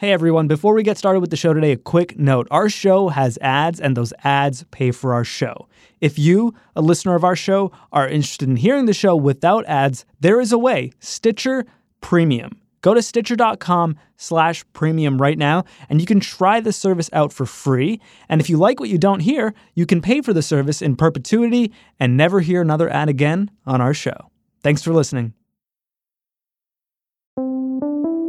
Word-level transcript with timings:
Hey 0.00 0.12
everyone, 0.12 0.46
before 0.46 0.74
we 0.74 0.84
get 0.84 0.96
started 0.96 1.18
with 1.18 1.30
the 1.30 1.36
show 1.36 1.52
today, 1.52 1.72
a 1.72 1.76
quick 1.76 2.16
note. 2.16 2.46
Our 2.52 2.68
show 2.68 3.08
has 3.08 3.36
ads, 3.40 3.80
and 3.80 3.96
those 3.96 4.12
ads 4.22 4.64
pay 4.70 4.92
for 4.92 5.12
our 5.12 5.24
show. 5.24 5.66
If 6.00 6.20
you, 6.20 6.54
a 6.76 6.80
listener 6.80 7.16
of 7.16 7.24
our 7.24 7.34
show, 7.34 7.72
are 7.90 8.06
interested 8.06 8.48
in 8.48 8.54
hearing 8.54 8.86
the 8.86 8.94
show 8.94 9.16
without 9.16 9.66
ads, 9.66 10.04
there 10.20 10.40
is 10.40 10.52
a 10.52 10.58
way 10.58 10.92
Stitcher 11.00 11.66
Premium. 12.00 12.60
Go 12.80 12.94
to 12.94 13.02
stitcher.com 13.02 13.96
slash 14.16 14.64
premium 14.72 15.20
right 15.20 15.36
now, 15.36 15.64
and 15.90 16.00
you 16.00 16.06
can 16.06 16.20
try 16.20 16.60
the 16.60 16.72
service 16.72 17.10
out 17.12 17.32
for 17.32 17.44
free. 17.44 18.00
And 18.28 18.40
if 18.40 18.48
you 18.48 18.56
like 18.56 18.78
what 18.78 18.90
you 18.90 18.98
don't 18.98 19.18
hear, 19.18 19.52
you 19.74 19.84
can 19.84 20.00
pay 20.00 20.20
for 20.20 20.32
the 20.32 20.42
service 20.42 20.80
in 20.80 20.94
perpetuity 20.94 21.72
and 21.98 22.16
never 22.16 22.38
hear 22.38 22.62
another 22.62 22.88
ad 22.88 23.08
again 23.08 23.50
on 23.66 23.80
our 23.80 23.94
show. 23.94 24.30
Thanks 24.62 24.80
for 24.80 24.92
listening. 24.92 25.34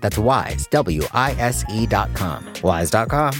That's 0.00 0.18
wise, 0.18 0.66
W 0.68 1.02
I 1.12 1.32
S 1.32 1.64
E 1.70 1.86
dot 1.86 2.12
com. 2.14 2.44
Wise.com. 2.62 3.34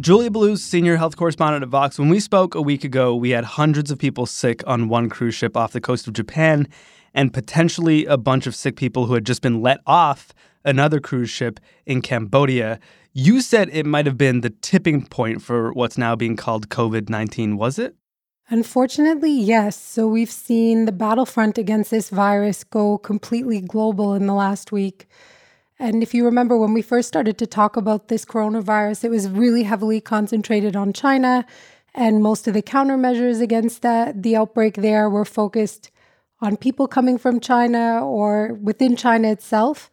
Julia 0.00 0.30
Belluz 0.30 0.58
senior 0.58 0.96
health 0.96 1.16
correspondent 1.16 1.62
at 1.62 1.68
Vox. 1.68 1.96
When 1.96 2.08
we 2.08 2.18
spoke 2.18 2.56
a 2.56 2.60
week 2.62 2.82
ago, 2.82 3.14
we 3.14 3.30
had 3.30 3.44
hundreds 3.44 3.92
of 3.92 3.98
people 3.98 4.26
sick 4.26 4.60
on 4.66 4.88
one 4.88 5.08
cruise 5.08 5.36
ship 5.36 5.56
off 5.56 5.72
the 5.72 5.80
coast 5.80 6.08
of 6.08 6.14
Japan 6.14 6.66
and 7.14 7.32
potentially 7.32 8.06
a 8.06 8.16
bunch 8.16 8.46
of 8.46 8.54
sick 8.54 8.76
people 8.76 9.06
who 9.06 9.14
had 9.14 9.26
just 9.26 9.42
been 9.42 9.60
let 9.60 9.80
off 9.86 10.32
another 10.64 11.00
cruise 11.00 11.30
ship 11.30 11.60
in 11.86 12.02
Cambodia. 12.02 12.78
You 13.12 13.40
said 13.40 13.68
it 13.72 13.86
might 13.86 14.06
have 14.06 14.18
been 14.18 14.40
the 14.40 14.50
tipping 14.50 15.06
point 15.06 15.42
for 15.42 15.72
what's 15.72 15.98
now 15.98 16.14
being 16.14 16.36
called 16.36 16.68
COVID 16.68 17.08
19, 17.08 17.56
was 17.56 17.78
it? 17.78 17.94
Unfortunately, 18.48 19.32
yes. 19.32 19.76
So 19.76 20.08
we've 20.08 20.30
seen 20.30 20.84
the 20.84 20.92
battlefront 20.92 21.56
against 21.56 21.92
this 21.92 22.10
virus 22.10 22.64
go 22.64 22.98
completely 22.98 23.60
global 23.60 24.14
in 24.14 24.26
the 24.26 24.34
last 24.34 24.72
week. 24.72 25.08
And 25.78 26.02
if 26.02 26.12
you 26.12 26.24
remember 26.24 26.58
when 26.58 26.74
we 26.74 26.82
first 26.82 27.08
started 27.08 27.38
to 27.38 27.46
talk 27.46 27.76
about 27.76 28.08
this 28.08 28.24
coronavirus, 28.24 29.04
it 29.04 29.10
was 29.10 29.30
really 29.30 29.62
heavily 29.62 30.00
concentrated 30.00 30.76
on 30.76 30.92
China. 30.92 31.46
And 31.94 32.22
most 32.22 32.46
of 32.48 32.54
the 32.54 32.62
countermeasures 32.62 33.40
against 33.40 33.82
that, 33.82 34.22
the 34.22 34.36
outbreak 34.36 34.74
there 34.74 35.08
were 35.08 35.24
focused 35.24 35.90
on 36.40 36.56
people 36.56 36.88
coming 36.88 37.18
from 37.18 37.40
China 37.40 38.04
or 38.04 38.54
within 38.54 38.96
China 38.96 39.30
itself. 39.30 39.90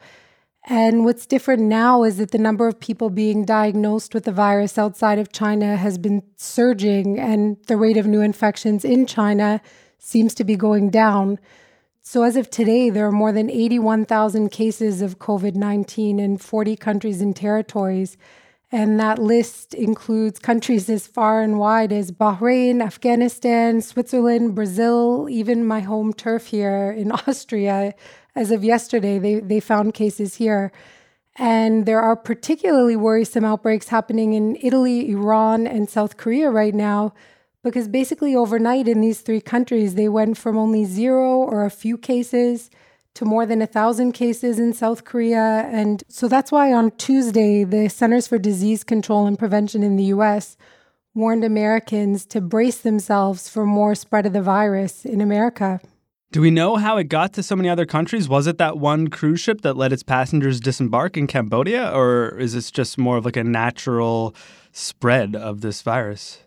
And 0.69 1.06
what's 1.06 1.25
different 1.25 1.63
now 1.63 2.03
is 2.03 2.18
that 2.18 2.31
the 2.31 2.38
number 2.38 2.68
of 2.68 2.80
people 2.80 3.09
being 3.09 3.46
diagnosed 3.46 4.13
with 4.13 4.25
the 4.25 4.34
virus 4.34 4.78
outside 4.78 5.18
of 5.18 5.31
China 5.31 5.78
has 5.78 5.97
been 5.97 6.24
surging, 6.36 7.18
and 7.18 7.57
the 7.68 7.78
rate 7.78 7.96
of 7.96 8.06
new 8.06 8.19
infections 8.19 8.84
in 8.84 9.06
China 9.06 9.62
seems 9.97 10.34
to 10.36 10.44
be 10.44 10.57
going 10.57 10.90
down. 10.90 11.40
So, 12.02 12.24
as 12.24 12.36
of 12.36 12.50
today, 12.50 12.90
there 12.90 13.07
are 13.07 13.13
more 13.13 13.31
than 13.31 13.50
81,000 13.50 14.50
cases 14.50 15.02
of 15.02 15.19
COVID 15.19 15.56
19 15.56 16.19
in 16.19 16.38
40 16.38 16.75
countries 16.75 17.22
and 17.22 17.34
territories. 17.34 18.18
And 18.72 19.00
that 19.00 19.17
list 19.17 19.73
includes 19.73 20.39
countries 20.39 20.89
as 20.89 21.07
far 21.07 21.41
and 21.41 21.57
wide 21.57 21.94
as 21.94 22.11
Bahrain, 22.11 22.83
Afghanistan, 22.83 23.81
Switzerland, 23.81 24.55
Brazil, 24.55 25.28
even 25.29 25.66
my 25.66 25.79
home 25.79 26.11
turf 26.11 26.47
here 26.47 26.91
in 26.91 27.11
Austria. 27.27 27.94
As 28.35 28.51
of 28.51 28.63
yesterday, 28.63 29.19
they, 29.19 29.35
they 29.39 29.61
found 29.61 29.94
cases 29.94 30.35
here. 30.35 30.72
And 31.38 31.85
there 31.85 32.01
are 32.01 32.16
particularly 32.16 32.95
worrisome 32.95 33.45
outbreaks 33.45 33.88
happening 33.88 34.33
in 34.33 34.57
Italy, 34.61 35.11
Iran, 35.11 35.66
and 35.66 35.89
South 35.89 36.17
Korea 36.17 36.50
right 36.50 36.73
now 36.73 37.13
because 37.63 37.88
basically 37.88 38.35
overnight 38.35 38.88
in 38.88 39.01
these 39.01 39.22
three 39.22 39.41
countries, 39.41 39.95
they 39.95 40.09
went 40.09 40.38
from 40.38 40.57
only 40.57 40.85
zero 40.85 41.38
or 41.38 41.66
a 41.66 41.69
few 41.69 41.97
cases 41.97 42.69
to 43.17 43.25
more 43.25 43.47
than 43.47 43.63
a 43.63 43.67
thousand 43.67 44.11
cases 44.11 44.59
in 44.59 44.73
South 44.73 45.03
Korea. 45.03 45.67
And 45.72 46.03
so 46.07 46.28
that's 46.28 46.51
why 46.51 46.72
on 46.72 46.91
Tuesday, 46.91 47.63
the 47.63 47.89
Centers 47.89 48.28
for 48.28 48.38
Disease 48.38 48.83
Control 48.83 49.25
and 49.25 49.39
Prevention 49.39 49.81
in 49.81 49.95
the 49.95 50.03
US 50.16 50.55
warned 51.16 51.44
Americans 51.44 52.27
to 52.27 52.39
brace 52.39 52.77
themselves 52.77 53.50
for 53.50 53.66
more 53.66 53.95
spread 53.95 54.27
of 54.27 54.33
the 54.33 54.41
virus 54.41 55.03
in 55.03 55.19
America. 55.19 55.79
Do 56.31 56.41
we 56.41 56.51
know 56.51 56.75
how 56.75 56.97
it 56.97 57.06
got 57.06 57.33
to 57.33 57.41
so 57.41 57.56
many 57.56 57.69
other 57.69 57.88
countries? 57.88 58.29
Was 58.29 58.45
it 58.45 58.59
that 58.59 58.77
one 58.77 59.07
cruise 59.07 59.39
ship 59.39 59.61
that 59.61 59.77
let 59.77 59.91
its 59.91 60.03
passengers 60.03 60.59
disembark 60.59 61.17
in 61.17 61.25
Cambodia, 61.25 61.89
or 61.89 62.38
is 62.38 62.53
this 62.53 62.69
just 62.69 63.00
more 63.00 63.17
of 63.17 63.25
like 63.25 63.38
a 63.38 63.44
natural 63.44 64.35
spread 64.72 65.35
of 65.35 65.61
this 65.61 65.81
virus? 65.81 66.41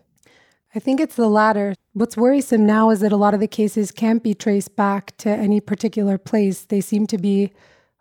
I 0.73 0.79
think 0.79 1.01
it's 1.01 1.15
the 1.15 1.27
latter. 1.27 1.75
What's 1.93 2.15
worrisome 2.15 2.65
now 2.65 2.89
is 2.89 3.01
that 3.01 3.11
a 3.11 3.17
lot 3.17 3.33
of 3.33 3.41
the 3.41 3.49
cases 3.49 3.91
can't 3.91 4.23
be 4.23 4.33
traced 4.33 4.77
back 4.77 5.17
to 5.17 5.29
any 5.29 5.59
particular 5.59 6.17
place. 6.17 6.63
They 6.63 6.79
seem 6.79 7.05
to 7.07 7.17
be 7.17 7.51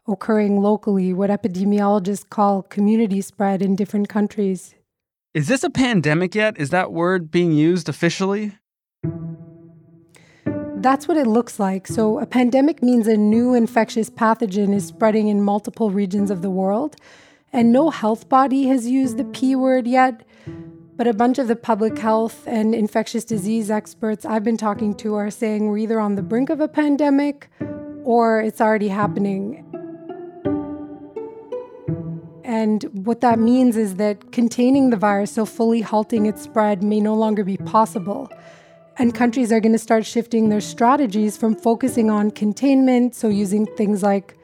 occurring 0.07 0.63
locally, 0.63 1.13
what 1.13 1.29
epidemiologists 1.29 2.29
call 2.29 2.63
community 2.63 3.21
spread 3.21 3.63
in 3.63 3.75
different 3.75 4.09
countries. 4.09 4.77
Is 5.35 5.49
this 5.49 5.65
a 5.65 5.71
pandemic 5.71 6.37
yet? 6.37 6.57
Is 6.57 6.71
that 6.71 6.93
word 6.93 7.33
being 7.33 7.51
used 7.51 7.89
officially? 7.89 8.53
That's 10.77 11.09
what 11.09 11.17
it 11.17 11.27
looks 11.27 11.59
like. 11.59 11.89
So, 11.89 12.21
a 12.21 12.27
pandemic 12.27 12.85
means 12.85 13.09
a 13.09 13.17
new 13.17 13.55
infectious 13.55 14.09
pathogen 14.09 14.73
is 14.73 14.87
spreading 14.87 15.27
in 15.27 15.43
multiple 15.43 15.91
regions 15.91 16.31
of 16.31 16.43
the 16.43 16.51
world. 16.51 16.95
And 17.53 17.73
no 17.73 17.91
health 17.91 18.29
body 18.29 18.69
has 18.69 18.87
used 18.87 19.17
the 19.17 19.25
P 19.25 19.57
word 19.57 19.89
yet. 19.89 20.23
But 21.01 21.07
a 21.07 21.15
bunch 21.15 21.39
of 21.39 21.49
the 21.49 21.57
public 21.57 21.97
health 21.97 22.47
and 22.47 22.75
infectious 22.75 23.25
disease 23.25 23.71
experts 23.71 24.27
I've 24.27 24.45
been 24.45 24.59
talking 24.59 24.95
to 24.97 25.15
are 25.15 25.31
saying 25.31 25.67
we're 25.67 25.79
either 25.79 25.99
on 25.99 26.15
the 26.15 26.23
brink 26.23 26.51
of 26.51 26.61
a 26.61 26.69
pandemic 26.69 27.49
or 28.05 28.43
it's 28.43 28.61
already 28.61 28.89
happening. 28.89 29.65
And 32.45 32.83
what 33.07 33.23
that 33.23 33.39
means 33.39 33.79
is 33.79 33.95
that 33.95 34.31
containing 34.31 34.91
the 34.91 34.99
virus, 34.99 35.33
so 35.33 35.47
fully 35.47 35.81
halting 35.81 36.27
its 36.27 36.43
spread, 36.43 36.83
may 36.83 37.01
no 37.01 37.15
longer 37.15 37.45
be 37.45 37.57
possible. 37.57 38.31
And 38.99 39.15
countries 39.15 39.51
are 39.51 39.61
going 39.61 39.73
to 39.73 39.79
start 39.79 40.05
shifting 40.05 40.51
their 40.51 40.61
strategies 40.61 41.35
from 41.35 41.57
focusing 41.57 42.11
on 42.11 42.31
containment, 42.31 43.15
so 43.15 43.31
using 43.31 43.65
things 43.65 44.03
like 44.03 44.37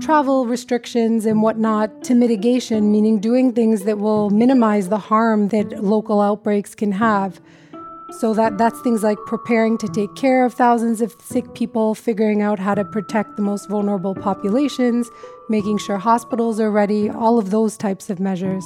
travel 0.00 0.46
restrictions 0.46 1.26
and 1.26 1.42
whatnot 1.42 2.02
to 2.04 2.14
mitigation, 2.14 2.90
meaning 2.90 3.20
doing 3.20 3.52
things 3.52 3.84
that 3.84 3.98
will 3.98 4.30
minimize 4.30 4.88
the 4.88 4.98
harm 4.98 5.48
that 5.48 5.82
local 5.82 6.20
outbreaks 6.20 6.74
can 6.74 6.92
have. 6.92 7.40
So 8.18 8.32
that 8.34 8.58
that's 8.58 8.80
things 8.82 9.02
like 9.02 9.18
preparing 9.26 9.76
to 9.78 9.88
take 9.88 10.14
care 10.14 10.44
of 10.44 10.54
thousands 10.54 11.00
of 11.00 11.16
sick 11.20 11.54
people, 11.54 11.94
figuring 11.94 12.42
out 12.42 12.58
how 12.58 12.74
to 12.74 12.84
protect 12.84 13.36
the 13.36 13.42
most 13.42 13.68
vulnerable 13.68 14.14
populations, 14.14 15.10
making 15.48 15.78
sure 15.78 15.98
hospitals 15.98 16.60
are 16.60 16.70
ready, 16.70 17.10
all 17.10 17.38
of 17.38 17.50
those 17.50 17.76
types 17.76 18.10
of 18.10 18.20
measures. 18.20 18.64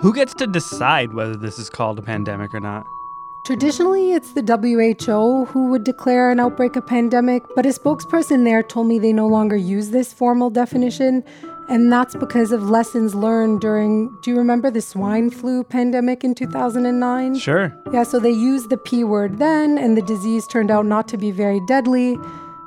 Who 0.00 0.12
gets 0.12 0.34
to 0.34 0.46
decide 0.46 1.12
whether 1.12 1.36
this 1.36 1.58
is 1.58 1.70
called 1.70 1.98
a 1.98 2.02
pandemic 2.02 2.54
or 2.54 2.60
not? 2.60 2.86
Traditionally, 3.44 4.12
it's 4.12 4.32
the 4.32 4.42
WHO 4.42 5.46
who 5.46 5.68
would 5.68 5.84
declare 5.84 6.30
an 6.30 6.38
outbreak 6.38 6.76
a 6.76 6.82
pandemic, 6.82 7.42
but 7.54 7.64
a 7.64 7.70
spokesperson 7.70 8.44
there 8.44 8.62
told 8.62 8.86
me 8.86 8.98
they 8.98 9.12
no 9.12 9.26
longer 9.26 9.56
use 9.56 9.90
this 9.90 10.12
formal 10.12 10.50
definition, 10.50 11.24
and 11.68 11.90
that's 11.90 12.14
because 12.14 12.52
of 12.52 12.68
lessons 12.68 13.14
learned 13.14 13.60
during, 13.60 14.14
do 14.22 14.30
you 14.30 14.36
remember 14.36 14.70
the 14.70 14.82
swine 14.82 15.30
flu 15.30 15.64
pandemic 15.64 16.24
in 16.24 16.34
2009? 16.34 17.38
Sure. 17.38 17.74
Yeah, 17.90 18.02
so 18.02 18.18
they 18.18 18.30
used 18.30 18.68
the 18.68 18.76
P 18.76 19.02
word 19.02 19.38
then, 19.38 19.78
and 19.78 19.96
the 19.96 20.02
disease 20.02 20.46
turned 20.46 20.70
out 20.70 20.84
not 20.84 21.08
to 21.08 21.16
be 21.16 21.30
very 21.30 21.60
deadly 21.66 22.18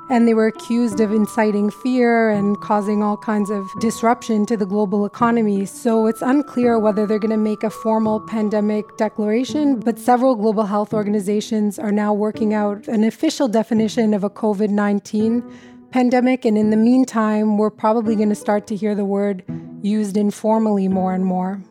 and 0.08 0.26
they 0.26 0.34
were 0.34 0.46
accused 0.46 1.00
of 1.00 1.12
inciting 1.12 1.70
fear 1.70 2.30
and 2.30 2.60
causing 2.60 3.02
all 3.02 3.16
kinds 3.16 3.50
of 3.50 3.68
disruption 3.80 4.44
to 4.46 4.56
the 4.56 4.66
global 4.66 5.06
economy. 5.06 5.64
So 5.64 6.06
it's 6.06 6.22
unclear 6.22 6.78
whether 6.78 7.06
they're 7.06 7.18
going 7.18 7.30
to 7.30 7.36
make 7.36 7.62
a 7.62 7.70
formal 7.70 8.20
pandemic 8.20 8.96
declaration, 8.96 9.80
but 9.80 9.98
several 9.98 10.34
global 10.34 10.64
health 10.64 10.92
organizations 10.92 11.78
are 11.78 11.92
now 11.92 12.12
working 12.12 12.52
out 12.52 12.88
an 12.88 13.04
official 13.04 13.48
definition 13.48 14.14
of 14.14 14.24
a 14.24 14.30
COVID 14.30 14.70
19 14.70 15.42
pandemic. 15.90 16.44
And 16.44 16.58
in 16.58 16.70
the 16.70 16.76
meantime, 16.76 17.58
we're 17.58 17.70
probably 17.70 18.16
going 18.16 18.30
to 18.30 18.34
start 18.34 18.66
to 18.68 18.76
hear 18.76 18.94
the 18.94 19.04
word 19.04 19.44
used 19.82 20.16
informally 20.16 20.88
more 20.88 21.12
and 21.12 21.24
more. 21.24 21.62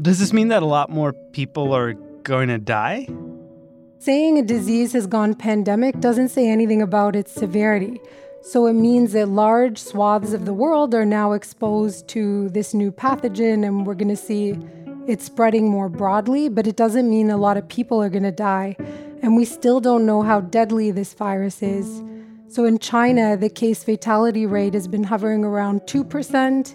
Does 0.00 0.18
this 0.18 0.32
mean 0.32 0.48
that 0.48 0.62
a 0.62 0.66
lot 0.66 0.90
more 0.90 1.12
people 1.32 1.74
are 1.74 1.94
going 2.22 2.48
to 2.48 2.58
die? 2.58 3.06
Saying 4.00 4.38
a 4.38 4.40
mm-hmm. 4.40 4.46
disease 4.46 4.94
has 4.94 5.06
gone 5.06 5.34
pandemic 5.34 6.00
doesn't 6.00 6.30
say 6.30 6.48
anything 6.48 6.80
about 6.80 7.14
its 7.14 7.32
severity. 7.32 8.00
So 8.40 8.66
it 8.66 8.72
means 8.72 9.12
that 9.12 9.28
large 9.28 9.76
swaths 9.76 10.32
of 10.32 10.46
the 10.46 10.54
world 10.54 10.94
are 10.94 11.04
now 11.04 11.32
exposed 11.32 12.08
to 12.08 12.48
this 12.48 12.72
new 12.72 12.92
pathogen, 12.92 13.62
and 13.62 13.84
we're 13.84 13.94
going 13.94 14.08
to 14.08 14.16
see 14.16 14.56
it 15.06 15.20
spreading 15.20 15.68
more 15.68 15.90
broadly, 15.90 16.48
but 16.48 16.66
it 16.66 16.76
doesn't 16.76 17.10
mean 17.10 17.28
a 17.28 17.36
lot 17.36 17.58
of 17.58 17.68
people 17.68 18.02
are 18.02 18.08
going 18.08 18.22
to 18.22 18.32
die. 18.32 18.74
And 19.20 19.36
we 19.36 19.44
still 19.44 19.80
don't 19.80 20.06
know 20.06 20.22
how 20.22 20.40
deadly 20.40 20.90
this 20.90 21.12
virus 21.12 21.62
is. 21.62 22.02
So 22.48 22.64
in 22.64 22.78
China, 22.78 23.36
the 23.36 23.50
case 23.50 23.84
fatality 23.84 24.46
rate 24.46 24.72
has 24.72 24.88
been 24.88 25.04
hovering 25.04 25.44
around 25.44 25.82
2%, 25.82 26.74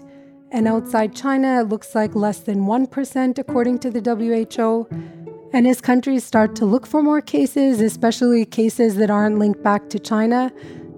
and 0.52 0.68
outside 0.68 1.12
China, 1.16 1.62
it 1.62 1.68
looks 1.68 1.92
like 1.92 2.14
less 2.14 2.38
than 2.38 2.66
1%, 2.66 3.38
according 3.38 3.80
to 3.80 3.90
the 3.90 4.00
WHO. 4.00 5.15
And 5.52 5.66
as 5.66 5.80
countries 5.80 6.24
start 6.24 6.56
to 6.56 6.66
look 6.66 6.86
for 6.86 7.02
more 7.02 7.20
cases, 7.20 7.80
especially 7.80 8.44
cases 8.44 8.96
that 8.96 9.10
aren't 9.10 9.38
linked 9.38 9.62
back 9.62 9.88
to 9.90 9.98
China, 9.98 10.52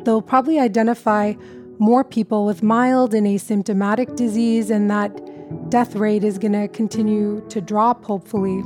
they'll 0.04 0.22
probably 0.22 0.58
identify 0.58 1.34
more 1.78 2.02
people 2.02 2.44
with 2.44 2.62
mild 2.62 3.14
and 3.14 3.26
asymptomatic 3.26 4.16
disease, 4.16 4.70
and 4.70 4.90
that 4.90 5.70
death 5.70 5.94
rate 5.94 6.24
is 6.24 6.38
going 6.38 6.52
to 6.52 6.68
continue 6.68 7.44
to 7.50 7.60
drop, 7.60 8.04
hopefully. 8.04 8.62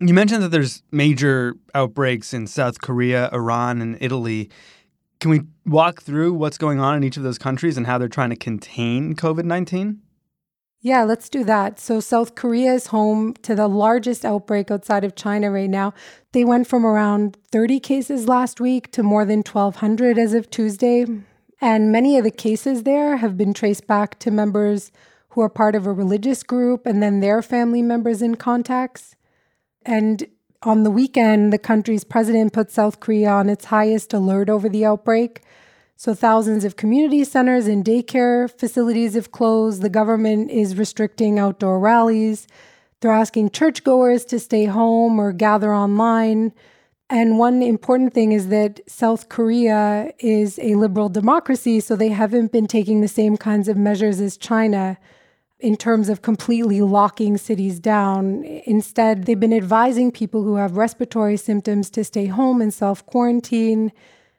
You 0.00 0.14
mentioned 0.14 0.42
that 0.42 0.50
there's 0.50 0.82
major 0.92 1.54
outbreaks 1.74 2.32
in 2.32 2.46
South 2.46 2.80
Korea, 2.80 3.30
Iran, 3.32 3.80
and 3.82 3.96
Italy. 4.00 4.50
Can 5.20 5.30
we 5.30 5.40
walk 5.64 6.02
through 6.02 6.34
what's 6.34 6.58
going 6.58 6.80
on 6.80 6.96
in 6.96 7.04
each 7.04 7.16
of 7.16 7.22
those 7.22 7.38
countries 7.38 7.76
and 7.76 7.86
how 7.86 7.98
they're 7.98 8.08
trying 8.08 8.30
to 8.30 8.36
contain 8.36 9.14
COVID 9.14 9.44
19? 9.44 10.02
Yeah, 10.86 11.02
let's 11.02 11.28
do 11.28 11.42
that. 11.42 11.80
So, 11.80 11.98
South 11.98 12.36
Korea 12.36 12.72
is 12.72 12.86
home 12.86 13.34
to 13.42 13.56
the 13.56 13.66
largest 13.66 14.24
outbreak 14.24 14.70
outside 14.70 15.02
of 15.02 15.16
China 15.16 15.50
right 15.50 15.68
now. 15.68 15.92
They 16.30 16.44
went 16.44 16.68
from 16.68 16.86
around 16.86 17.36
30 17.50 17.80
cases 17.80 18.28
last 18.28 18.60
week 18.60 18.92
to 18.92 19.02
more 19.02 19.24
than 19.24 19.38
1,200 19.38 20.16
as 20.16 20.32
of 20.32 20.48
Tuesday. 20.48 21.04
And 21.60 21.90
many 21.90 22.16
of 22.16 22.22
the 22.22 22.30
cases 22.30 22.84
there 22.84 23.16
have 23.16 23.36
been 23.36 23.52
traced 23.52 23.88
back 23.88 24.20
to 24.20 24.30
members 24.30 24.92
who 25.30 25.40
are 25.40 25.48
part 25.48 25.74
of 25.74 25.88
a 25.88 25.92
religious 25.92 26.44
group 26.44 26.86
and 26.86 27.02
then 27.02 27.18
their 27.18 27.42
family 27.42 27.82
members 27.82 28.22
in 28.22 28.36
contacts. 28.36 29.16
And 29.84 30.24
on 30.62 30.84
the 30.84 30.92
weekend, 30.92 31.52
the 31.52 31.58
country's 31.58 32.04
president 32.04 32.52
put 32.52 32.70
South 32.70 33.00
Korea 33.00 33.30
on 33.30 33.48
its 33.48 33.64
highest 33.64 34.12
alert 34.12 34.48
over 34.48 34.68
the 34.68 34.84
outbreak. 34.84 35.42
So, 35.98 36.12
thousands 36.12 36.64
of 36.64 36.76
community 36.76 37.24
centers 37.24 37.66
and 37.66 37.82
daycare 37.82 38.50
facilities 38.50 39.14
have 39.14 39.32
closed. 39.32 39.80
The 39.80 39.88
government 39.88 40.50
is 40.50 40.76
restricting 40.76 41.38
outdoor 41.38 41.80
rallies. 41.80 42.46
They're 43.00 43.12
asking 43.12 43.50
churchgoers 43.50 44.26
to 44.26 44.38
stay 44.38 44.66
home 44.66 45.18
or 45.18 45.32
gather 45.32 45.74
online. 45.74 46.52
And 47.08 47.38
one 47.38 47.62
important 47.62 48.12
thing 48.12 48.32
is 48.32 48.48
that 48.48 48.80
South 48.86 49.30
Korea 49.30 50.12
is 50.18 50.58
a 50.58 50.74
liberal 50.74 51.08
democracy, 51.08 51.80
so 51.80 51.96
they 51.96 52.08
haven't 52.08 52.52
been 52.52 52.66
taking 52.66 53.00
the 53.00 53.08
same 53.08 53.38
kinds 53.38 53.66
of 53.68 53.76
measures 53.76 54.20
as 54.20 54.36
China 54.36 54.98
in 55.60 55.76
terms 55.76 56.10
of 56.10 56.20
completely 56.20 56.82
locking 56.82 57.38
cities 57.38 57.80
down. 57.80 58.44
Instead, 58.66 59.24
they've 59.24 59.40
been 59.40 59.52
advising 59.54 60.10
people 60.10 60.42
who 60.42 60.56
have 60.56 60.76
respiratory 60.76 61.38
symptoms 61.38 61.88
to 61.90 62.04
stay 62.04 62.26
home 62.26 62.60
and 62.60 62.74
self 62.74 63.06
quarantine. 63.06 63.92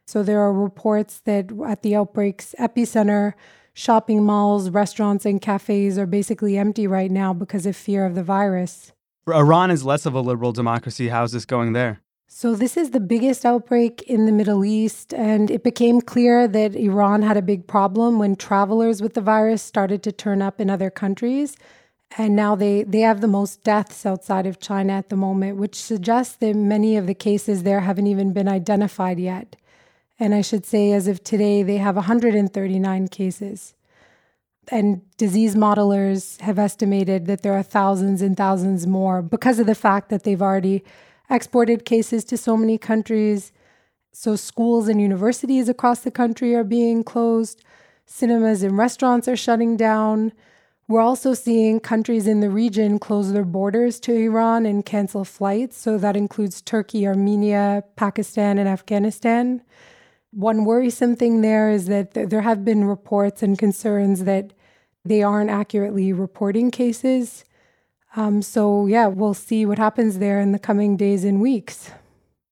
So 0.07 0.24
there 0.24 0.39
are 0.39 0.54
reports 0.54 1.19
that 1.25 1.51
at 1.68 1.83
the 1.83 1.94
outbreak's 1.94 2.56
epicenter, 2.57 3.33
shopping 3.74 4.24
malls, 4.24 4.69
restaurants, 4.69 5.25
and 5.25 5.42
cafes 5.42 5.98
are 5.98 6.06
basically 6.06 6.57
empty 6.57 6.88
right 6.88 7.12
now 7.12 7.33
because 7.33 7.65
of 7.65 7.75
fear 7.75 8.06
of 8.06 8.15
the 8.15 8.24
virus. 8.24 8.94
Iran 9.27 9.69
is 9.69 9.83
less 9.83 10.06
of 10.06 10.13
a 10.13 10.21
liberal 10.21 10.54
democracy. 10.54 11.09
How's 11.09 11.33
this 11.33 11.44
going 11.44 11.74
there? 11.74 12.00
So, 12.30 12.56
this 12.56 12.77
is 12.77 12.92
the 12.92 13.01
biggest 13.01 13.45
outbreak 13.45 14.01
in 14.04 14.25
the 14.25 14.31
Middle 14.31 14.63
East, 14.63 15.13
and 15.13 15.51
it 15.51 15.63
became 15.63 16.00
clear 16.00 16.48
that 16.48 16.75
Iran 16.75 17.21
had 17.21 17.36
a 17.36 17.42
big 17.42 17.68
problem 17.68 18.18
when 18.18 18.38
travelers 18.38 19.01
with 19.01 19.13
the 19.13 19.21
virus 19.21 19.62
started 19.62 20.03
to 20.03 20.13
turn 20.13 20.42
up 20.42 20.62
in 20.62 20.69
other 20.69 20.89
countries. 20.89 21.57
And 22.18 22.33
now 22.33 22.56
they, 22.56 22.83
they 22.83 23.01
have 23.01 23.19
the 23.19 23.27
most 23.27 23.63
deaths 23.63 24.06
outside 24.06 24.45
of 24.45 24.62
China 24.62 24.94
at 24.94 25.10
the 25.10 25.18
moment, 25.18 25.57
which 25.57 25.75
suggests 25.75 26.38
that 26.38 26.56
many 26.56 26.95
of 26.95 27.07
the 27.07 27.13
cases 27.13 27.63
there 27.63 27.81
haven't 27.81 28.07
even 28.07 28.31
been 28.31 28.48
identified 28.48 29.19
yet. 29.19 29.57
And 30.19 30.34
I 30.34 30.42
should 30.42 30.66
say, 30.66 30.92
as 30.94 31.08
of 31.08 31.24
today, 31.24 31.62
they 31.64 31.78
have 31.78 31.96
139 31.96 33.08
cases. 33.10 33.75
And 34.69 35.02
disease 35.18 35.56
modelers 35.56 36.42
have 36.42 36.60
estimated 36.60 37.25
that 37.28 37.42
there 37.42 37.54
are 37.54 37.64
thousands 37.64 38.22
and 38.22 38.36
thousands 38.36 38.86
more 38.86 39.22
because 39.22 39.60
of 39.60 39.68
the 39.68 39.75
fact 39.75 40.10
that 40.10 40.24
they've 40.24 40.42
already 40.42 40.84
exported 41.30 41.86
cases 41.86 42.24
to 42.25 42.38
so 42.38 42.58
many 42.58 42.78
countries. 42.78 43.52
So, 44.12 44.36
schools 44.36 44.88
and 44.88 45.00
universities 45.00 45.69
across 45.69 46.02
the 46.02 46.12
country 46.12 46.56
are 46.56 46.63
being 46.63 47.04
closed, 47.04 47.63
cinemas 48.06 48.63
and 48.63 48.78
restaurants 48.78 49.28
are 49.28 49.36
shutting 49.36 49.78
down. 49.78 50.34
We're 50.88 51.02
also 51.02 51.34
seeing 51.34 51.80
countries 51.80 52.28
in 52.28 52.40
the 52.40 52.50
region 52.50 52.98
close 52.98 53.31
their 53.31 53.46
borders 53.46 54.00
to 54.02 54.13
Iran 54.13 54.66
and 54.66 54.86
cancel 54.86 55.24
flights. 55.24 55.78
So, 55.78 55.98
that 56.00 56.18
includes 56.18 56.62
Turkey, 56.62 57.08
Armenia, 57.08 57.84
Pakistan, 57.96 58.58
and 58.58 58.68
Afghanistan. 58.68 59.62
One 60.31 60.65
worrisome 60.65 61.15
thing 61.15 61.41
there 61.41 61.69
is 61.69 61.85
that 61.88 62.13
th- 62.13 62.29
there 62.29 62.41
have 62.41 62.65
been 62.65 62.83
reports 62.83 63.41
and 63.41 63.57
concerns 63.57 64.24
that 64.25 64.53
they 65.05 65.24
aren't 65.24 65.50
accurately 65.50 66.12
reporting 66.13 66.69
cases. 66.69 67.46
Um, 68.15 68.41
so, 68.41 68.88
yeah, 68.88 69.07
we'll 69.07 69.34
see 69.34 69.65
what 69.65 69.77
happens 69.77 70.19
there 70.19 70.39
in 70.39 70.51
the 70.51 70.60
coming 70.60 70.98
days 70.98 71.24
and 71.24 71.41
weeks. 71.41 71.91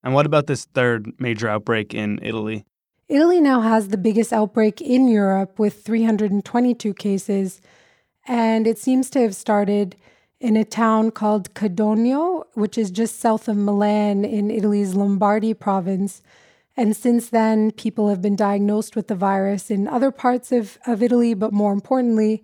And 0.03 0.13
what 0.13 0.25
about 0.25 0.48
this 0.48 0.65
third 0.65 1.12
major 1.20 1.48
outbreak 1.48 1.94
in 1.94 2.20
Italy? 2.22 2.65
Italy 3.08 3.41
now 3.41 3.62
has 3.62 3.89
the 3.89 3.98
biggest 3.98 4.32
outbreak 4.32 4.82
in 4.82 5.08
Europe 5.08 5.60
with 5.60 5.84
322 5.84 6.94
cases, 6.94 7.62
and 8.27 8.65
it 8.65 8.79
seems 8.79 9.10
to 9.12 9.20
have 9.22 9.36
started 9.36 9.96
in 10.39 10.55
a 10.58 10.65
town 10.65 11.12
called 11.12 11.53
Codogno, 11.53 12.46
which 12.53 12.77
is 12.77 12.91
just 12.91 13.20
south 13.20 13.48
of 13.48 13.58
Milan 13.58 14.25
in 14.25 14.51
Italy's 14.51 14.96
Lombardy 14.96 15.53
province. 15.53 16.22
And 16.77 16.96
since 16.96 17.29
then, 17.29 17.72
people 17.72 18.10
have 18.10 18.22
been 18.22 18.36
diagnosed 18.36 18.96
with 18.96 19.08
the 19.08 19.15
virus 19.15 19.72
in 19.72 19.88
other 19.88 20.12
parts 20.12 20.51
of, 20.51 20.77
of 20.86 21.01
Italy, 21.01 21.34
but 21.34 21.53
more 21.53 21.72
importantly, 21.72 22.44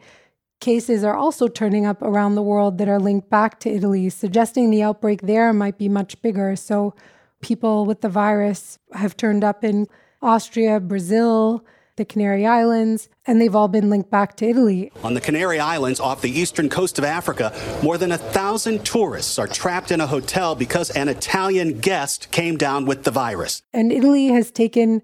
cases 0.61 1.03
are 1.03 1.15
also 1.15 1.47
turning 1.47 1.85
up 1.85 2.01
around 2.01 2.35
the 2.35 2.41
world 2.41 2.77
that 2.77 2.88
are 2.88 3.00
linked 3.00 3.29
back 3.29 3.59
to 3.59 3.69
Italy, 3.69 4.09
suggesting 4.09 4.69
the 4.69 4.83
outbreak 4.83 5.23
there 5.23 5.51
might 5.51 5.77
be 5.77 5.89
much 5.89 6.21
bigger. 6.21 6.55
So, 6.55 6.93
people 7.41 7.85
with 7.85 8.01
the 8.01 8.09
virus 8.09 8.77
have 8.93 9.17
turned 9.17 9.43
up 9.43 9.63
in 9.63 9.88
Austria, 10.21 10.79
Brazil, 10.79 11.65
the 12.01 12.05
Canary 12.05 12.48
Islands, 12.48 13.10
and 13.27 13.39
they've 13.39 13.55
all 13.55 13.67
been 13.67 13.91
linked 13.91 14.10
back 14.10 14.36
to 14.38 14.50
Italy. 14.50 14.91
On 15.03 15.13
the 15.13 15.22
Canary 15.22 15.60
Islands 15.60 16.00
off 16.00 16.24
the 16.24 16.31
eastern 16.31 16.67
coast 16.67 16.98
of 16.98 17.05
Africa, 17.05 17.53
more 17.84 17.96
than 18.00 18.12
a 18.12 18.17
thousand 18.17 18.84
tourists 18.84 19.38
are 19.38 19.46
trapped 19.46 19.91
in 19.91 20.01
a 20.01 20.08
hotel 20.08 20.55
because 20.55 20.89
an 20.89 21.10
Italian 21.10 21.79
guest 21.79 22.31
came 22.31 22.58
down 22.58 22.88
with 22.88 23.03
the 23.03 23.12
virus. 23.12 23.62
And 23.72 23.91
Italy 23.91 24.29
has 24.29 24.50
taken 24.50 25.03